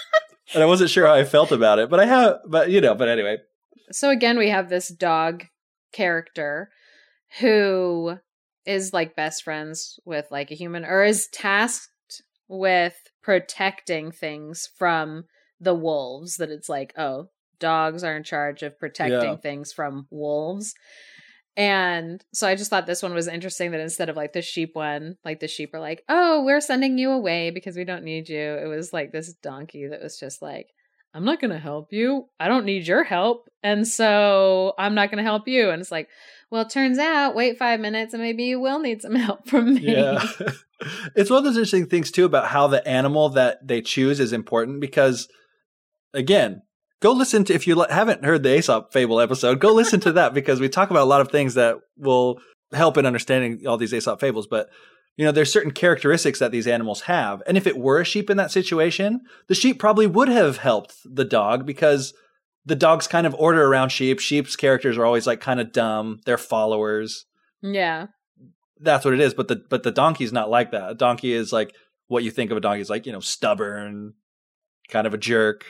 [0.54, 2.94] and I wasn't sure how I felt about it, but I have, but you know,
[2.94, 3.38] but anyway.
[3.90, 5.44] so again, we have this dog
[5.92, 6.70] character
[7.40, 8.18] who
[8.66, 15.24] is like best friends with like a human or is tasked with protecting things from
[15.60, 19.36] the wolves that it's like oh dogs are in charge of protecting Yeah.
[19.36, 20.74] things from wolves.
[21.56, 24.70] And so i just thought this one was interesting that instead of like the sheep
[24.74, 28.28] one like the sheep are like oh we're sending you away because we don't need
[28.28, 28.40] you.
[28.40, 30.70] It was like this donkey that was just like
[31.14, 32.26] i'm not gonna help you.
[32.40, 33.48] I don't need your help.
[33.62, 35.70] And so i'm not gonna help you.
[35.70, 36.08] And it's like
[36.50, 39.74] well it turns out wait five minutes and maybe you will need some help from
[39.74, 39.80] me.
[39.82, 40.26] Yeah.
[41.14, 44.32] it's one of those interesting things too about how the animal that they choose is
[44.32, 45.28] important because
[46.12, 46.62] again,
[47.00, 50.34] go listen to if you haven't heard the Aesop fable episode, go listen to that
[50.34, 52.40] because we talk about a lot of things that will
[52.72, 54.68] help in understanding all these Aesop fables, but
[55.16, 57.40] you know, there's certain characteristics that these animals have.
[57.46, 60.96] And if it were a sheep in that situation, the sheep probably would have helped
[61.04, 62.14] the dog because
[62.66, 64.18] the dogs kind of order around sheep.
[64.18, 66.20] Sheep's characters are always like kind of dumb.
[66.24, 67.26] They're followers
[67.62, 68.06] yeah
[68.80, 69.34] that's what it is.
[69.34, 70.90] But the but the donkey's not like that.
[70.90, 71.74] A donkey is like
[72.08, 74.14] what you think of a donkey is like, you know, stubborn,
[74.88, 75.64] kind of a jerk,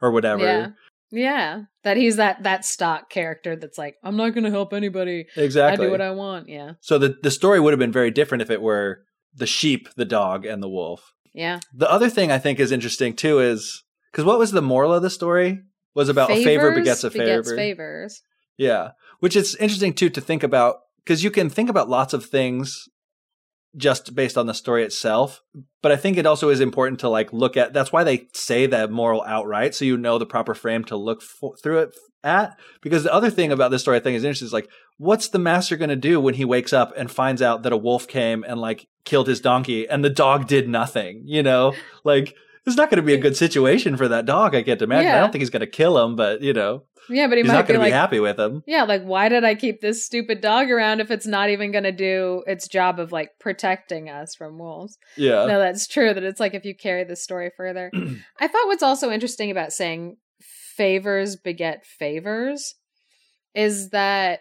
[0.00, 0.42] or whatever.
[0.44, 0.68] Yeah.
[1.12, 1.62] Yeah.
[1.82, 5.26] That he's that that stock character that's like, I'm not gonna help anybody.
[5.36, 5.84] Exactly.
[5.84, 6.48] I do what I want.
[6.48, 6.72] Yeah.
[6.80, 9.00] so the the story would have been very different if it were
[9.34, 11.12] the sheep, the dog, and the wolf.
[11.34, 11.60] Yeah.
[11.74, 15.02] The other thing I think is interesting too is because what was the moral of
[15.02, 15.60] the story?
[15.94, 17.24] Was about a favor Favors begets a favor.
[17.24, 18.22] begets favors.
[18.56, 18.90] Yeah.
[19.18, 22.88] Which is interesting too to think about because you can think about lots of things
[23.76, 25.42] just based on the story itself.
[25.82, 28.66] But I think it also is important to like look at that's why they say
[28.66, 32.58] that moral outright so you know the proper frame to look for, through it at.
[32.80, 35.38] Because the other thing about this story I think is interesting is like, what's the
[35.38, 38.44] master going to do when he wakes up and finds out that a wolf came
[38.46, 41.22] and like killed his donkey and the dog did nothing?
[41.24, 42.34] You know, like
[42.66, 44.54] it's not going to be a good situation for that dog.
[44.54, 45.10] I can't imagine.
[45.10, 47.48] I don't think he's going to kill him, but you know, Yeah, but he he's
[47.48, 48.62] might not be going to be like, happy with him.
[48.66, 51.90] yeah, like why did I keep this stupid dog around if it's not even gonna
[51.92, 54.98] do its job of like protecting us from wolves?
[55.16, 55.46] Yeah.
[55.46, 56.12] no, that's true.
[56.12, 57.90] That it's like if you carry the story further.
[58.38, 60.16] I thought what's also interesting about saying
[60.76, 62.74] favors beget favors
[63.54, 64.40] is that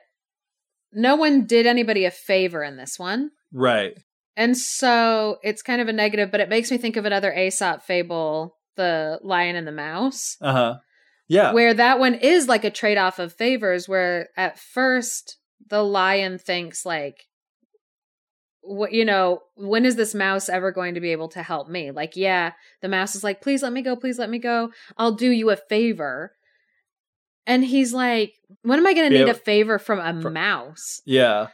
[0.94, 3.32] no one did anybody a favor in this one.
[3.52, 3.98] Right.
[4.40, 7.84] And so it's kind of a negative, but it makes me think of another Aesop
[7.84, 10.76] fable, The Lion and the Mouse, Uh huh.
[11.28, 11.52] Yeah.
[11.52, 16.40] where that one is like a trade off of favors, where at first the lion
[16.40, 17.26] thinks, like,
[18.62, 21.92] what you know when is this mouse ever going to be able to help me
[21.92, 25.14] like yeah the mouse is like please let me go please let me go i'll
[25.14, 26.34] do you a favor
[27.48, 29.32] and he's like when am i going to need Yeah.
[29.32, 31.48] a favor from a mouse yeah.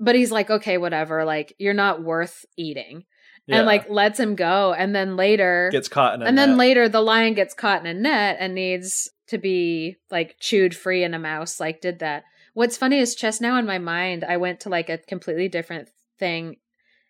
[0.00, 3.04] But he's like okay whatever like you're not worth eating
[3.46, 3.58] Yeah.
[3.58, 6.88] and like lets him go and then later gets caught in a and then later
[6.88, 11.14] the lion gets caught in a net and needs to be like chewed free and
[11.14, 14.60] a mouse like did that what's funny is just now in my mind i went
[14.60, 16.56] to like a completely different thing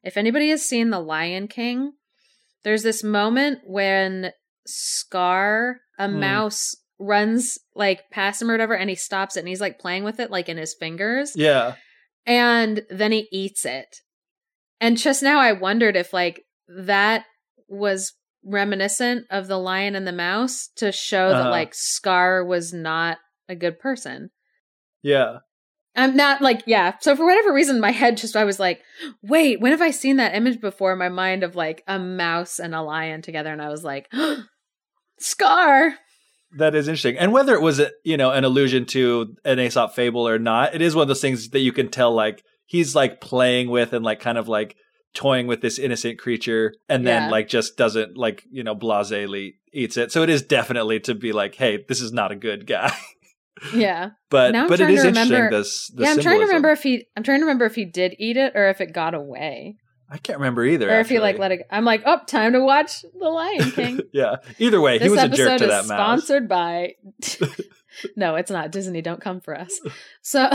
[0.02, 1.92] if anybody has seen the lion king
[2.64, 4.32] there's this moment when
[4.66, 6.20] scar a Hmm.
[6.20, 10.02] mouse runs like past him or whatever and he stops it and he's like playing
[10.04, 11.74] with it like in his fingers Yeah.
[12.26, 13.96] And then he eats it.
[14.80, 17.24] And just now I wondered if like that
[17.68, 18.12] was
[18.44, 21.50] reminiscent of the lion and the mouse to show that Uh-huh.
[21.50, 24.30] like Scar was not a good person.
[25.02, 25.38] Yeah.
[25.96, 26.92] I'm not like yeah.
[27.00, 28.82] So for whatever reason my head just I was like,
[29.22, 32.60] "Wait, when have I seen that image before in my mind of like a mouse
[32.60, 34.08] and a lion together?" And I was like,
[35.18, 35.94] "Scar."
[36.56, 37.18] That is interesting.
[37.18, 40.74] And whether it was, a, you know, an allusion to an Aesop fable or not,
[40.74, 43.92] it is one of those things that you can tell, like, he's like playing with
[43.92, 44.76] and like kind of like
[45.14, 47.30] toying with this innocent creature and then Yeah.
[47.30, 50.12] like just doesn't like, you know, blasely eats it.
[50.12, 52.94] So it is definitely to be like, hey, this is not a good guy.
[53.74, 54.10] Yeah.
[54.30, 56.46] but Now I'm but it trying to interesting remember- this the yeah, I'm trying to
[56.46, 58.92] remember if he I'm trying to remember if he did eat it or if it
[58.92, 59.78] got away.
[60.10, 60.90] I can't remember either.
[60.90, 64.00] or if you like let it I'm like, "Oh, time to watch The Lion King."
[64.12, 64.36] yeah.
[64.58, 65.98] Either way, he this was a jerk to that mouse.
[66.24, 66.94] sponsored by
[68.16, 68.70] No, it's not.
[68.72, 69.78] Disney don't come for us.
[70.22, 70.48] So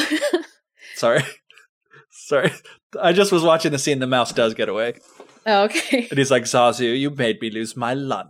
[0.95, 1.23] Sorry.
[2.11, 2.51] Sorry.
[3.01, 4.95] I just was watching the scene the mouse does get away.
[5.45, 6.07] Oh, okay.
[6.09, 8.29] And he's like, Zazu, you made me lose my lunch.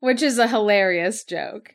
[0.00, 1.74] Which is a hilarious joke.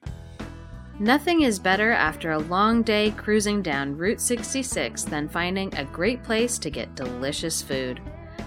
[1.00, 6.22] Nothing is better after a long day cruising down Route 66 than finding a great
[6.24, 8.00] place to get delicious food.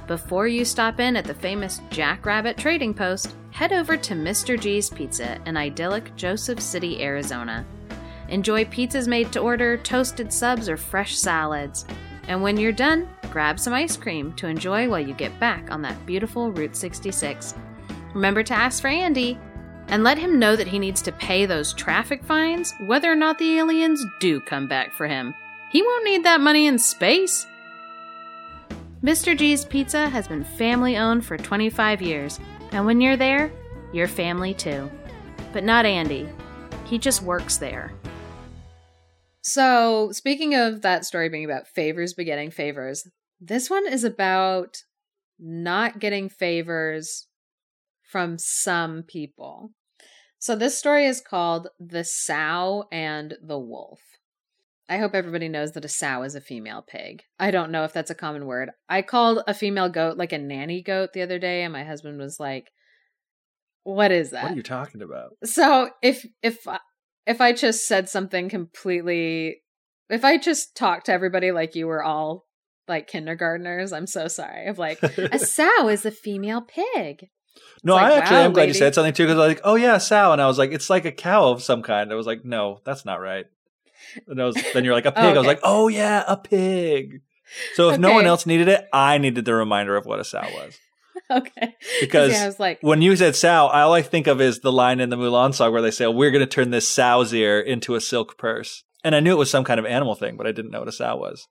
[0.06, 4.58] Before you stop in at the famous Jackrabbit Trading Post, head over to Mr.
[4.58, 7.66] G's Pizza in idyllic Joseph City, Arizona.
[8.28, 11.84] Enjoy pizzas made to order, toasted subs, or fresh salads.
[12.28, 15.82] And when you're done, grab some ice cream to enjoy while you get back on
[15.82, 17.54] that beautiful Route 66.
[18.14, 19.36] Remember to ask for Andy
[19.88, 23.38] and let him know that he needs to pay those traffic fines whether or not
[23.38, 25.34] the aliens do come back for him.
[25.70, 27.46] He won't need that money in space.
[29.02, 29.36] Mr.
[29.36, 32.40] G's Pizza has been family owned for 25 years,
[32.72, 33.52] and when you're there,
[33.92, 34.90] you're family too.
[35.52, 36.28] But not Andy.
[36.84, 37.92] He just works there.
[39.42, 43.08] So, speaking of that story being about favors begetting favors,
[43.40, 44.78] this one is about
[45.38, 47.28] not getting favors
[48.10, 49.72] from some people.
[50.38, 54.00] So, this story is called The Sow and the Wolf.
[54.88, 57.22] I hope everybody knows that a sow is a female pig.
[57.40, 58.70] I don't know if that's a common word.
[58.88, 62.18] I called a female goat like a nanny goat the other day, and my husband
[62.18, 62.70] was like,
[63.82, 64.44] What is that?
[64.44, 65.36] What are you talking about?
[65.44, 66.64] So if if
[67.26, 69.62] if I just said something completely,
[70.08, 72.46] if I just talked to everybody like you were all
[72.86, 74.68] like kindergartners, I'm so sorry.
[74.68, 77.28] Of like a sow is a female pig.
[77.82, 79.60] No, like, I actually wow, am glad you said something too because I was like,
[79.64, 82.12] oh yeah, sow, and I was like, it's like a cow of some kind.
[82.12, 83.46] I was like, no, that's not right.
[84.26, 85.36] And I was, then you're like a pig.
[85.36, 87.22] I was like, oh yeah, a pig.
[87.74, 90.42] So if no one else needed it, I needed the reminder of what a sow
[90.42, 90.78] was.
[91.28, 94.60] Okay, Because yeah, I was like, when you said sow, all I think of is
[94.60, 97.34] the line in the Mulan song where they say, "We're going to turn this sow's
[97.34, 100.36] ear into a silk purse." And I knew it was some kind of animal thing,
[100.36, 101.48] but I didn't know what a sow was.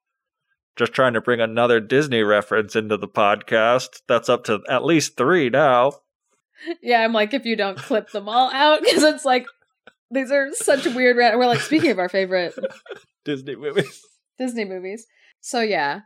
[0.76, 4.02] Just trying to bring another Disney reference into the podcast.
[4.08, 5.94] That's up to at least three now.
[6.82, 9.46] yeah, I'm like, if you don't clip them all out, because it's like
[10.12, 11.18] these are such weird.
[11.18, 12.54] Ra- we're like speaking of our favorite
[13.26, 14.02] Disney movies.
[14.38, 15.06] Disney movies.
[15.42, 16.02] So yeah,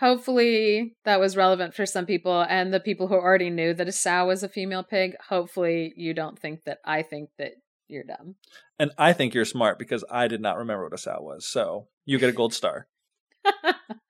[0.00, 3.92] hopefully that was relevant for some people, and the people who already knew that a
[3.92, 5.14] sow was a female pig.
[5.28, 7.52] Hopefully, you don't think that I think that
[7.88, 8.36] you're dumb.
[8.78, 11.46] And I think you're smart because I did not remember what a sow was.
[11.46, 12.88] So you get a gold star.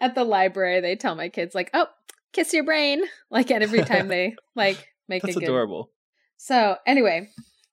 [0.00, 1.86] At the library, they tell my kids like, "Oh,
[2.32, 5.48] kiss your brain," like and every time they like make That's a good.
[5.48, 5.90] adorable.
[6.36, 7.28] So anyway,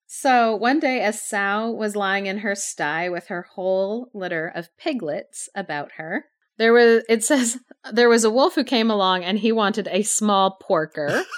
[0.06, 4.76] so one day a sow was lying in her sty with her whole litter of
[4.78, 6.26] piglets about her.
[6.58, 7.58] There was it says
[7.92, 11.24] there was a wolf who came along and he wanted a small porker.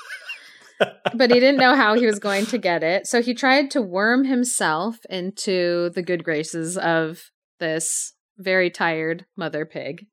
[1.13, 3.07] but he didn't know how he was going to get it.
[3.07, 9.65] So he tried to worm himself into the good graces of this very tired mother
[9.65, 10.07] pig.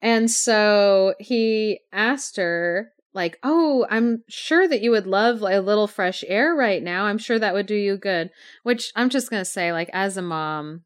[0.00, 5.88] And so he asked her, like, oh, I'm sure that you would love a little
[5.88, 7.06] fresh air right now.
[7.06, 8.30] I'm sure that would do you good.
[8.62, 10.82] Which I'm just going to say, like, as a mom,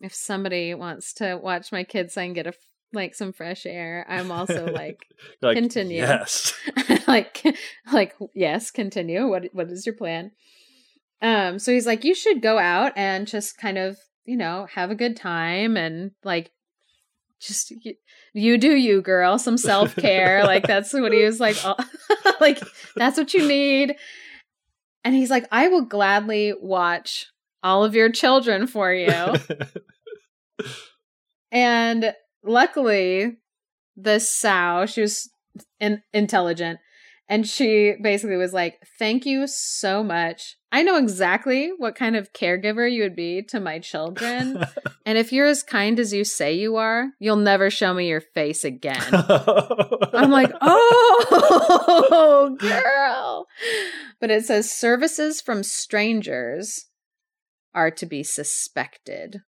[0.00, 2.52] if somebody wants to watch my kids can get a,
[2.92, 4.98] like some fresh air, I'm also like,
[5.40, 5.98] like, Continue.
[5.98, 6.52] Yes.
[7.08, 7.44] like
[7.92, 10.30] like yes continue what what is your plan
[11.22, 13.96] um so he's like you should go out and just kind of
[14.28, 16.50] you know have a good time and like
[17.40, 17.94] just you,
[18.34, 21.78] you do you girl some self-care like that's what he was like all-
[22.40, 22.60] like
[22.96, 23.94] that's what you need
[25.04, 27.26] and he's like i will gladly watch
[27.62, 29.08] all of your children for you
[31.52, 33.36] and luckily,
[33.96, 35.30] this sow, she was
[35.80, 36.78] in- intelligent.
[37.28, 40.56] And she basically was like, Thank you so much.
[40.70, 44.62] I know exactly what kind of caregiver you would be to my children.
[45.06, 48.20] and if you're as kind as you say you are, you'll never show me your
[48.20, 49.02] face again.
[49.12, 53.46] I'm like, oh, girl.
[54.20, 56.86] But it says services from strangers
[57.74, 59.40] are to be suspected.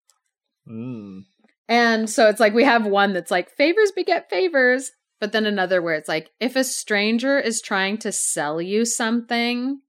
[0.68, 1.22] Mm.
[1.68, 4.93] And so it's like we have one that's like favors beget favors.
[5.20, 9.80] But then another where it's like if a stranger is trying to sell you something,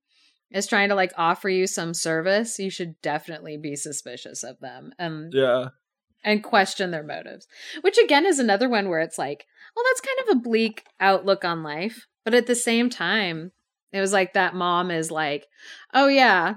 [0.52, 4.92] is trying to like offer you some service, you should definitely be suspicious of them
[4.98, 5.70] and Yeah.
[6.24, 7.48] and question their motives.
[7.82, 11.46] Which again is another one where it's like, well, that's kind of a bleak outlook
[11.46, 13.52] on life, but at the same time,
[13.92, 15.48] it was like that mom is like,
[15.94, 16.56] "Oh yeah,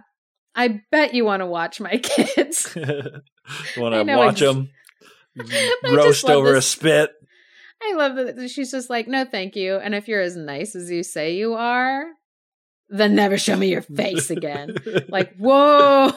[0.55, 2.75] I bet you want to watch my kids."
[3.77, 4.71] Want to watch ex- them
[5.93, 7.11] roast over this- a spit?
[7.85, 10.91] I love that she's just like, "No, thank you." And if you're as nice as
[10.91, 12.05] you say you are,
[12.89, 14.77] then never show me your face again.
[15.09, 16.11] like, whoa.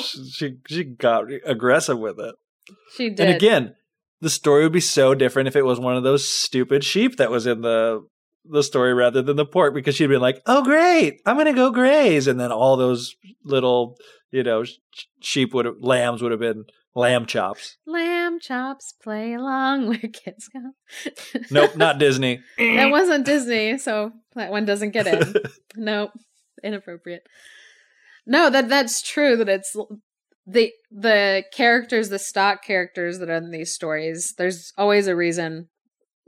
[0.00, 2.34] she she got aggressive with it.
[2.96, 3.20] she did.
[3.20, 3.74] And again,
[4.20, 7.30] the story would be so different if it was one of those stupid sheep that
[7.30, 8.06] was in the
[8.44, 11.52] the story rather than the pork because she'd been like, "Oh great, I'm going to
[11.52, 13.96] go graze." And then all those little,
[14.30, 14.76] you know, sh-
[15.20, 17.76] sheep would have lambs would have been lamb chops.
[17.86, 20.72] Lamb chops play along where kids go.
[21.50, 22.40] Nope, not Disney.
[22.58, 25.34] that wasn't Disney, so that one doesn't get in.
[25.76, 26.10] nope,
[26.62, 27.26] inappropriate.
[28.26, 29.36] No, that that's true.
[29.36, 29.76] That it's
[30.46, 34.34] the the characters, the stock characters that are in these stories.
[34.36, 35.68] There's always a reason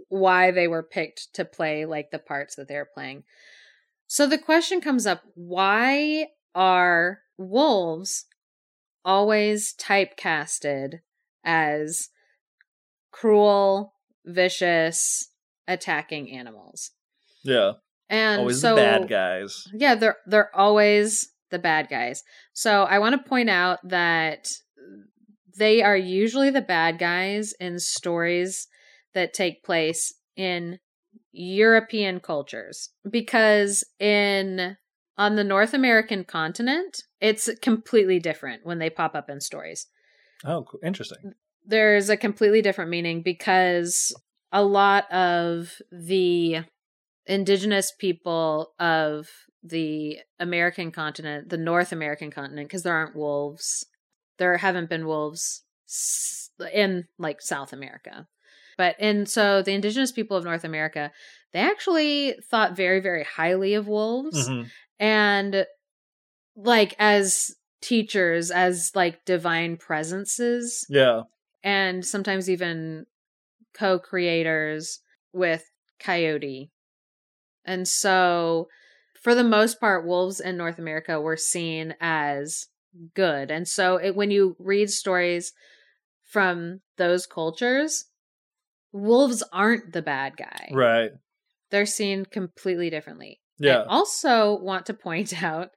[0.09, 3.25] why they were picked to play like the parts that they're playing.
[4.07, 8.27] So the question comes up: Why are wolves
[9.05, 11.01] always typecasted
[11.45, 12.09] as
[13.11, 13.95] cruel,
[14.25, 15.29] vicious,
[15.67, 16.91] attacking animals?
[17.45, 17.73] yeah,
[18.09, 19.65] And always so, the bad guys.
[19.73, 22.23] Yeah, they're they're always the bad guys.
[22.53, 24.49] So I want to point out that
[25.59, 28.67] they are usually the bad guys in stories
[29.15, 30.79] that take place in
[31.33, 34.77] European cultures because in
[35.19, 39.87] on the North American continent, it's completely different when they pop up in stories
[40.45, 41.35] Oh, interesting.
[41.65, 44.15] there's a completely different meaning because
[44.51, 46.61] a lot of the
[47.27, 49.29] indigenous people of
[49.63, 53.87] the American continent, the North American continent, because there aren't wolves,
[54.39, 55.63] there haven't been wolves
[56.73, 58.27] in like South America.
[58.77, 61.13] But and so the indigenous people of North America,
[61.53, 64.71] they actually thought very, very highly of wolves Mhm.
[64.99, 65.67] And
[66.57, 70.87] like as teachers, as like divine presences.
[70.89, 71.23] Yeah,
[71.63, 73.07] and sometimes even
[73.75, 75.01] co-creators
[75.33, 75.65] with
[75.99, 76.71] coyote.
[77.65, 78.69] And so
[79.23, 82.67] for the most part wolves in north america were seen as
[83.15, 83.51] good.
[83.51, 85.53] And so it, when you read stories
[86.25, 88.07] from those cultures
[88.93, 90.71] wolves aren't the bad guy.
[90.73, 91.13] Right.
[91.71, 95.71] they're seen completely differently Yeah, I also want to point out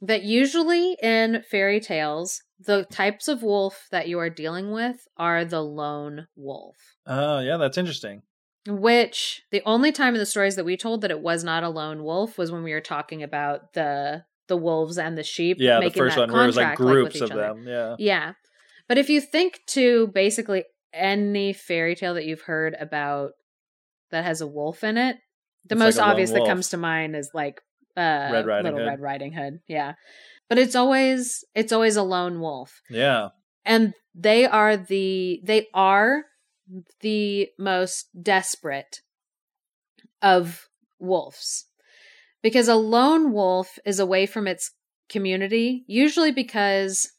[0.00, 5.44] that usually in fairy tales, the types of wolf that you are dealing with are
[5.44, 6.76] the lone wolf.
[7.06, 8.22] oh yeah, that's interesting.
[8.66, 11.68] Which the only time in the stories that we told that it was not a
[11.68, 15.58] lone wolf was when we were talking about the the wolves and the sheep.
[15.60, 17.30] Yeah, the making first that one where it was like contract, with groups each of
[17.32, 17.40] other.
[17.42, 17.64] them.
[17.66, 18.32] Yeah, Yeah.
[18.88, 23.32] But if you think to basically any fairy tale that you've heard about
[24.10, 25.18] that has a wolf in it,
[25.68, 27.60] the It's most like obvious that comes to mind is like
[27.96, 28.88] uh Red Riding Little Hood.
[28.88, 29.60] Red Riding Hood.
[29.68, 29.94] Yeah.
[30.48, 32.80] But it's always it's always a lone wolf.
[32.88, 33.28] yeah,
[33.64, 36.24] And they are the they are
[37.00, 39.00] the most desperate
[40.22, 41.66] of wolves.
[42.42, 44.70] Because a lone wolf is away from its
[45.08, 47.12] community, usually because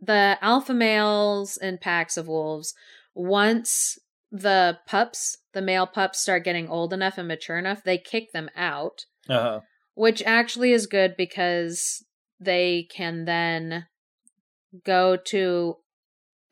[0.00, 2.74] the alpha males and packs of wolves,
[3.14, 3.98] once
[4.30, 8.50] the pups, the male pups, start getting old enough and mature enough, they kick them
[8.56, 9.60] out, uh-huh.
[9.94, 12.04] which actually is good because
[12.40, 13.86] they can then
[14.84, 15.76] go to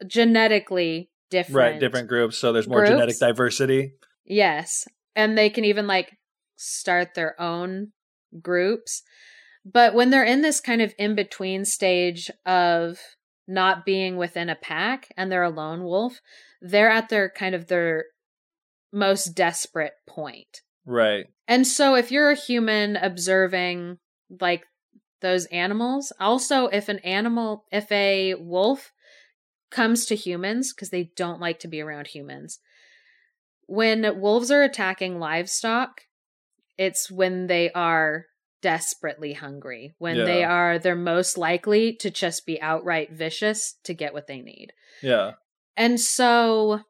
[0.06, 1.80] genetically different right.
[1.80, 2.92] Different groups, so there's more groups?
[2.92, 3.92] genetic diversity.
[4.24, 4.86] Yes.
[5.14, 6.16] And they can even like
[6.56, 7.92] start their own
[8.40, 9.02] groups.
[9.64, 12.98] But when they're in this kind of in between stage of
[13.48, 16.20] not being within a pack and they're a lone wolf,
[16.60, 18.04] they're at their kind of their
[18.92, 20.62] most desperate point.
[20.84, 21.26] Right.
[21.48, 23.98] And so if you're a human observing
[24.40, 24.64] like
[25.20, 28.92] those animals, also if an animal, if a wolf
[29.70, 32.60] comes to humans, because they don't like to be around humans,
[33.66, 36.02] when wolves are attacking livestock,
[36.78, 38.26] it's when they are
[38.62, 44.12] desperately hungry, when they are, they're most likely to just be outright vicious to get
[44.12, 44.72] what they need.
[45.02, 45.32] Yeah.
[45.76, 46.80] And so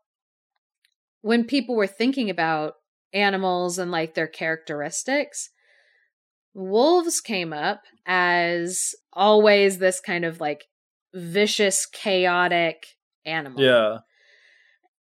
[1.23, 2.75] when people were thinking about
[3.13, 5.51] animals and like their characteristics,
[6.55, 10.65] wolves came up as always this kind of like
[11.15, 12.87] vicious, chaotic
[13.25, 13.61] animal.
[13.63, 13.99] Yeah.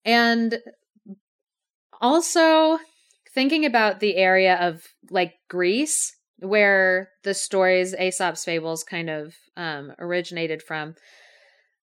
[0.04, 0.58] And
[2.00, 2.78] also
[3.34, 9.92] thinking about the area of like Greece, where the stories Aesop's fables kind of um,
[9.98, 10.94] originated from,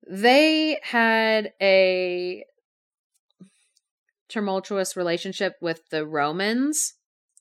[0.09, 2.45] they had a
[4.29, 6.93] tumultuous relationship with the Romans.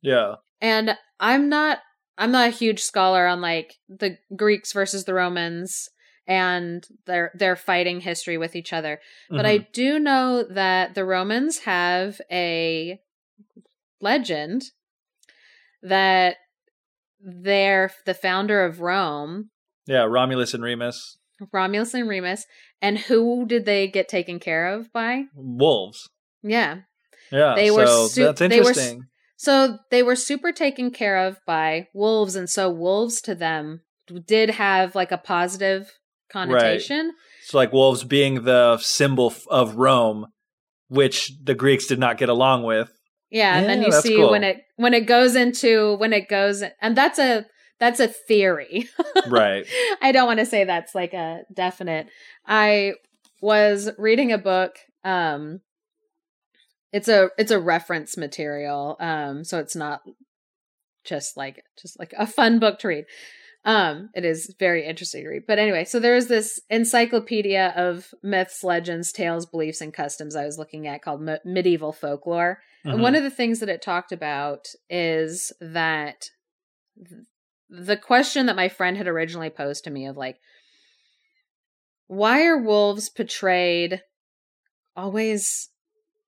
[0.02, 0.36] Yeah.
[0.60, 1.78] And I'm not
[2.18, 5.88] I'm not a huge scholar on like the Greeks versus the Romans
[6.26, 9.00] and their their fighting history with each other.
[9.30, 9.72] But I Mhm.
[9.72, 13.00] do know that the Romans have a
[14.00, 14.64] legend
[15.82, 16.36] that
[17.20, 19.50] they're the founder of Rome,
[19.86, 21.18] yeah, Romulus and Remus,
[21.52, 22.44] Romulus and Remus,
[22.82, 25.24] and who did they get taken care of by?
[25.34, 26.08] wolves.
[26.42, 26.80] Yeah.
[27.32, 29.02] Yeah, They were so su- that's they were interesting.
[29.36, 33.82] So they were super taken care of by wolves, and so wolves to them
[34.26, 35.88] did have like a positive
[36.32, 37.12] connotation.
[37.44, 40.26] so like wolves being the symbol of Rome,
[40.88, 42.90] which the Greeks did not get along with.
[43.30, 44.30] Yeah, and then you see cool.
[44.32, 47.46] when it when it goes into when it goes and that's a
[47.80, 48.88] that's a theory.
[49.28, 49.66] right.
[50.02, 52.06] I don't want to say that's like a definite.
[52.46, 52.94] I
[53.42, 55.60] was reading a book um
[56.92, 60.02] it's a it's a reference material um so it's not
[61.04, 63.06] just like just like a fun book to read.
[63.64, 65.42] Um it is very interesting to read.
[65.46, 70.58] But anyway, so there's this encyclopedia of myths, legends, tales, beliefs and customs I was
[70.58, 72.58] looking at called Me- Medieval Folklore.
[72.84, 73.02] And Mhm.
[73.02, 76.30] one of the things that it talked about is that
[76.98, 77.22] th-
[77.70, 80.36] the question that my friend had originally posed to me of like,
[82.08, 84.02] why are wolves portrayed
[84.96, 85.68] always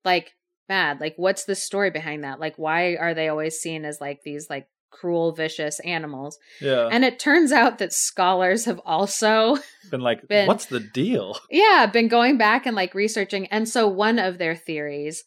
[0.04, 0.32] like
[0.68, 1.00] bad?
[1.00, 2.40] Like, what's the story behind that?
[2.40, 6.38] Like, why are they always seen as like these like cruel, vicious animals?
[6.60, 9.56] yeah, And it turns out that scholars have also
[9.90, 11.38] been like, been- what's the deal?
[11.50, 13.46] yeah, been going back and like researching.
[13.46, 15.24] And so one of their theories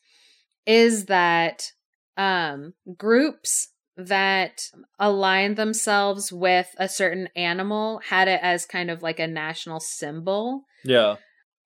[0.66, 1.72] is that
[2.18, 3.68] um groups
[3.98, 4.70] that
[5.00, 10.66] aligned themselves with a certain animal had it as kind of like a national symbol.
[10.84, 11.16] Yeah,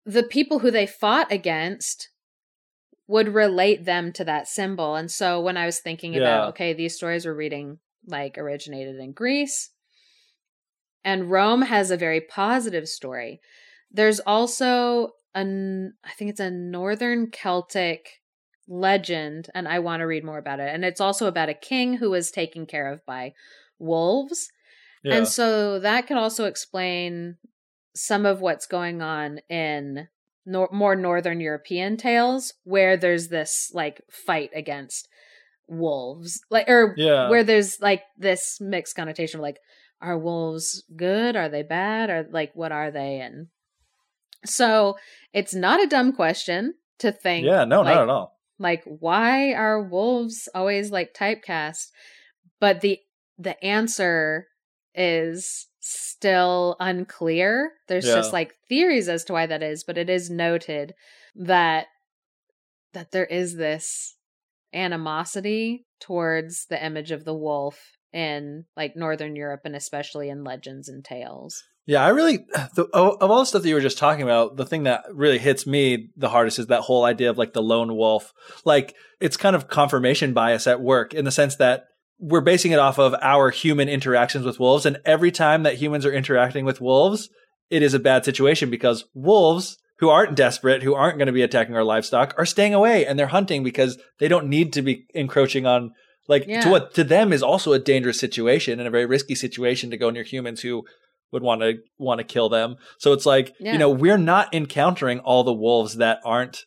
[0.06, 2.10] The people who they fought against
[3.08, 4.96] would relate them to that symbol.
[4.96, 6.22] And so when I was thinking Yeah.
[6.22, 9.72] about okay, these stories we're reading like originated in Greece
[11.04, 13.42] and Rome has a very positive story.
[13.92, 18.19] There's also an I think it's a northern Celtic
[18.70, 20.70] legend and I want to read more about it.
[20.74, 23.34] And it's also about a king who was taken care of by
[23.80, 24.50] wolves.
[25.04, 27.38] yeah, And so that can also explain
[27.96, 30.08] some of what's going on in
[30.46, 35.10] nor- more northern European tales where there's this like fight against
[35.68, 36.40] wolves.
[36.52, 37.30] Like or yeah.
[37.30, 39.58] where there's like this mixed connotation of like
[40.02, 43.48] are wolves good are they bad or like what are they and
[44.46, 44.96] so
[45.34, 48.39] it's not a dumb question to think yeah, no, like, not at all.
[48.60, 51.88] Like why are wolves always like typecast?
[52.60, 52.99] But the
[53.38, 54.47] the answer
[54.95, 57.74] is still unclear.
[57.88, 58.16] There's Yeah.
[58.16, 60.93] just like theories as to why that is but it is noted
[61.36, 61.88] that
[62.93, 64.18] that there is this
[64.74, 70.88] animosity towards the image of the wolf in like northern europe and especially in legends
[70.88, 74.22] and tales Yeah, I really the, of all the stuff that you were just talking
[74.22, 77.54] about, the thing that really hits me the hardest is that whole idea of like
[77.54, 78.32] the lone wolf.
[78.64, 81.86] Like it's kind of confirmation bias at work in the sense that
[82.20, 86.06] we're basing it off of our human interactions with wolves, and every time that humans
[86.06, 87.28] are interacting with wolves,
[87.72, 91.42] it is a bad situation because wolves who aren't desperate, who aren't going to be
[91.42, 95.08] attacking our livestock, are staying away and they're hunting because they don't need to be
[95.16, 95.92] encroaching on
[96.28, 96.62] like Yeah.
[96.62, 99.98] to what to them is also a dangerous situation and a very risky situation to
[99.98, 100.86] go near humans who
[101.32, 102.76] would want to want to kill them.
[102.98, 103.74] So it's like, Yeah.
[103.74, 106.66] you know, we're not encountering all the wolves that aren't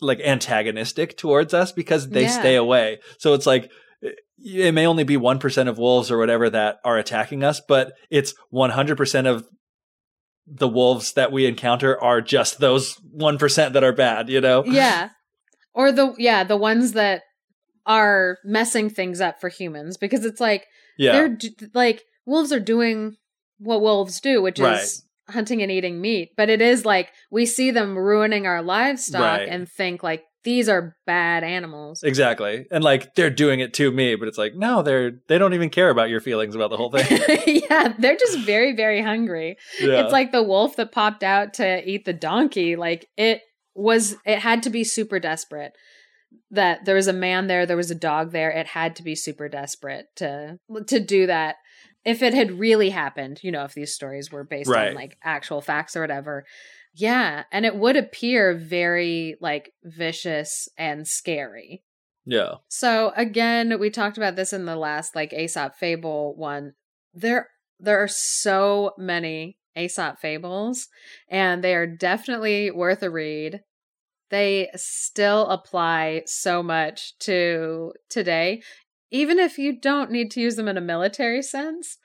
[0.00, 2.40] like antagonistic towards us because they Yeah.
[2.40, 2.98] stay away.
[3.18, 3.70] So it's like
[4.04, 7.92] eh, it may only be 1% of wolves or whatever that are attacking us, but
[8.10, 9.46] it's 100% of
[10.46, 14.64] the wolves that we encounter are just those 1% that are bad, you know?
[14.64, 15.08] yeah
[15.74, 17.22] or the yeah the ones that
[17.84, 20.64] are messing things up for humans because it's like
[20.98, 21.12] Yeah.
[21.12, 21.38] they're
[21.74, 23.16] like wolves are doing
[23.58, 24.80] what wolves do which Right.
[24.82, 29.40] is hunting and eating meat but it is like we see them ruining our livestock
[29.40, 29.48] Right.
[29.48, 32.66] and think like these are bad animals Exactly.
[32.70, 35.70] And like they're doing it to me, but it's like, no, they're they don't even
[35.70, 37.62] care about your feelings about the whole thing.
[37.68, 40.02] yeah they're just very very hungry Yeah.
[40.04, 43.40] it's like the wolf that popped out to eat the donkey like it
[43.74, 45.72] was it had to be super desperate
[46.52, 49.16] that there was a man there there was a dog there it had to be
[49.16, 51.56] super desperate to to do that
[52.06, 54.88] if it had really happened you know if these stories were based Right.
[54.88, 56.44] on like actual facts or whatever
[56.94, 61.82] yeah and it would appear very like vicious and scary
[62.24, 62.54] Yeah.
[62.68, 66.72] So again, we talked about this in the last like Aesop fable one.
[67.14, 67.48] There
[67.78, 70.88] there are so many Aesop fables
[71.28, 73.60] and they are definitely worth a read.
[74.30, 78.62] They still apply so much to today
[79.10, 81.98] even if you don't need to use them in a military sense.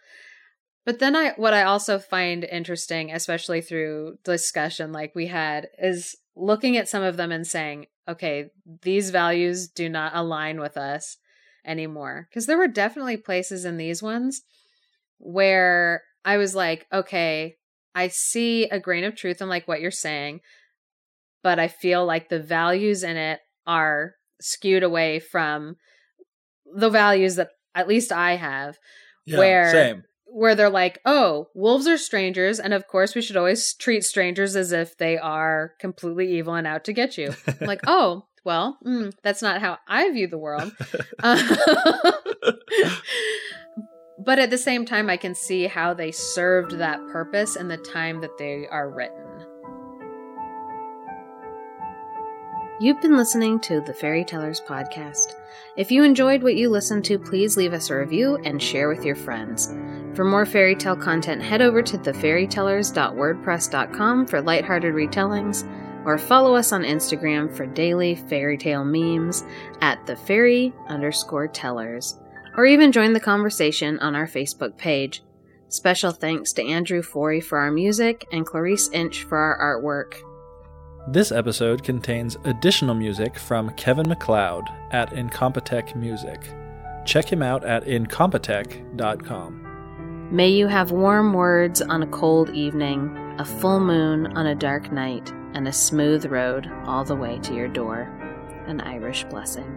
[0.85, 6.15] But then I what I also find interesting, especially through discussion like we had, is
[6.35, 8.49] looking at some of them and saying, okay,
[8.81, 11.17] these values do not align with us
[11.65, 12.27] anymore.
[12.29, 14.41] Because there were definitely places in these ones
[15.19, 17.57] where I was like, okay,
[17.93, 20.41] I see a grain of truth in like what you're saying,
[21.43, 25.75] but I feel like the values in it are skewed away from
[26.73, 28.77] the values that at least I have.
[29.25, 30.03] Yeah, where same.
[30.25, 34.55] where they're like, oh, wolves are strangers, and of course we should always treat strangers
[34.55, 37.33] as if they are completely evil and out to get you.
[37.59, 40.75] Like, oh, well, mm, that's not how I view the world.
[41.21, 41.37] Uh,
[44.25, 47.77] but at the same time, I can see how they served that purpose in the
[47.77, 49.20] time that they are written.
[52.81, 55.35] You've been listening to the Fairy Tellers podcast.
[55.77, 59.05] If you enjoyed what you listened to, please leave us a review and share with
[59.05, 59.67] your friends.
[60.15, 66.71] For more fairy tale content, head over to thefairytellers.wordpress.com for lighthearted retellings, or follow us
[66.71, 69.43] on Instagram for daily fairy tale memes
[69.81, 72.17] at the fairy underscore tellers,
[72.57, 75.21] or even join the conversation on our Facebook page.
[75.67, 80.15] Special thanks to Andrew Forey for our music and Clarice Inch for our artwork.
[81.07, 86.39] This episode contains additional music from Kevin MacLeod at Incompetech Music.
[87.05, 90.29] Check him out at incompetech.com.
[90.31, 94.91] May you have warm words on a cold evening, a full moon on a dark
[94.91, 98.01] night, and a smooth road all the way to your door.
[98.67, 99.75] An Irish blessing.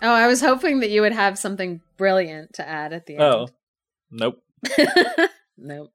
[0.00, 3.22] Oh, I was hoping that you would have something brilliant to add at the end.
[3.22, 3.48] Oh,
[4.10, 4.42] nope.
[5.56, 5.92] nope.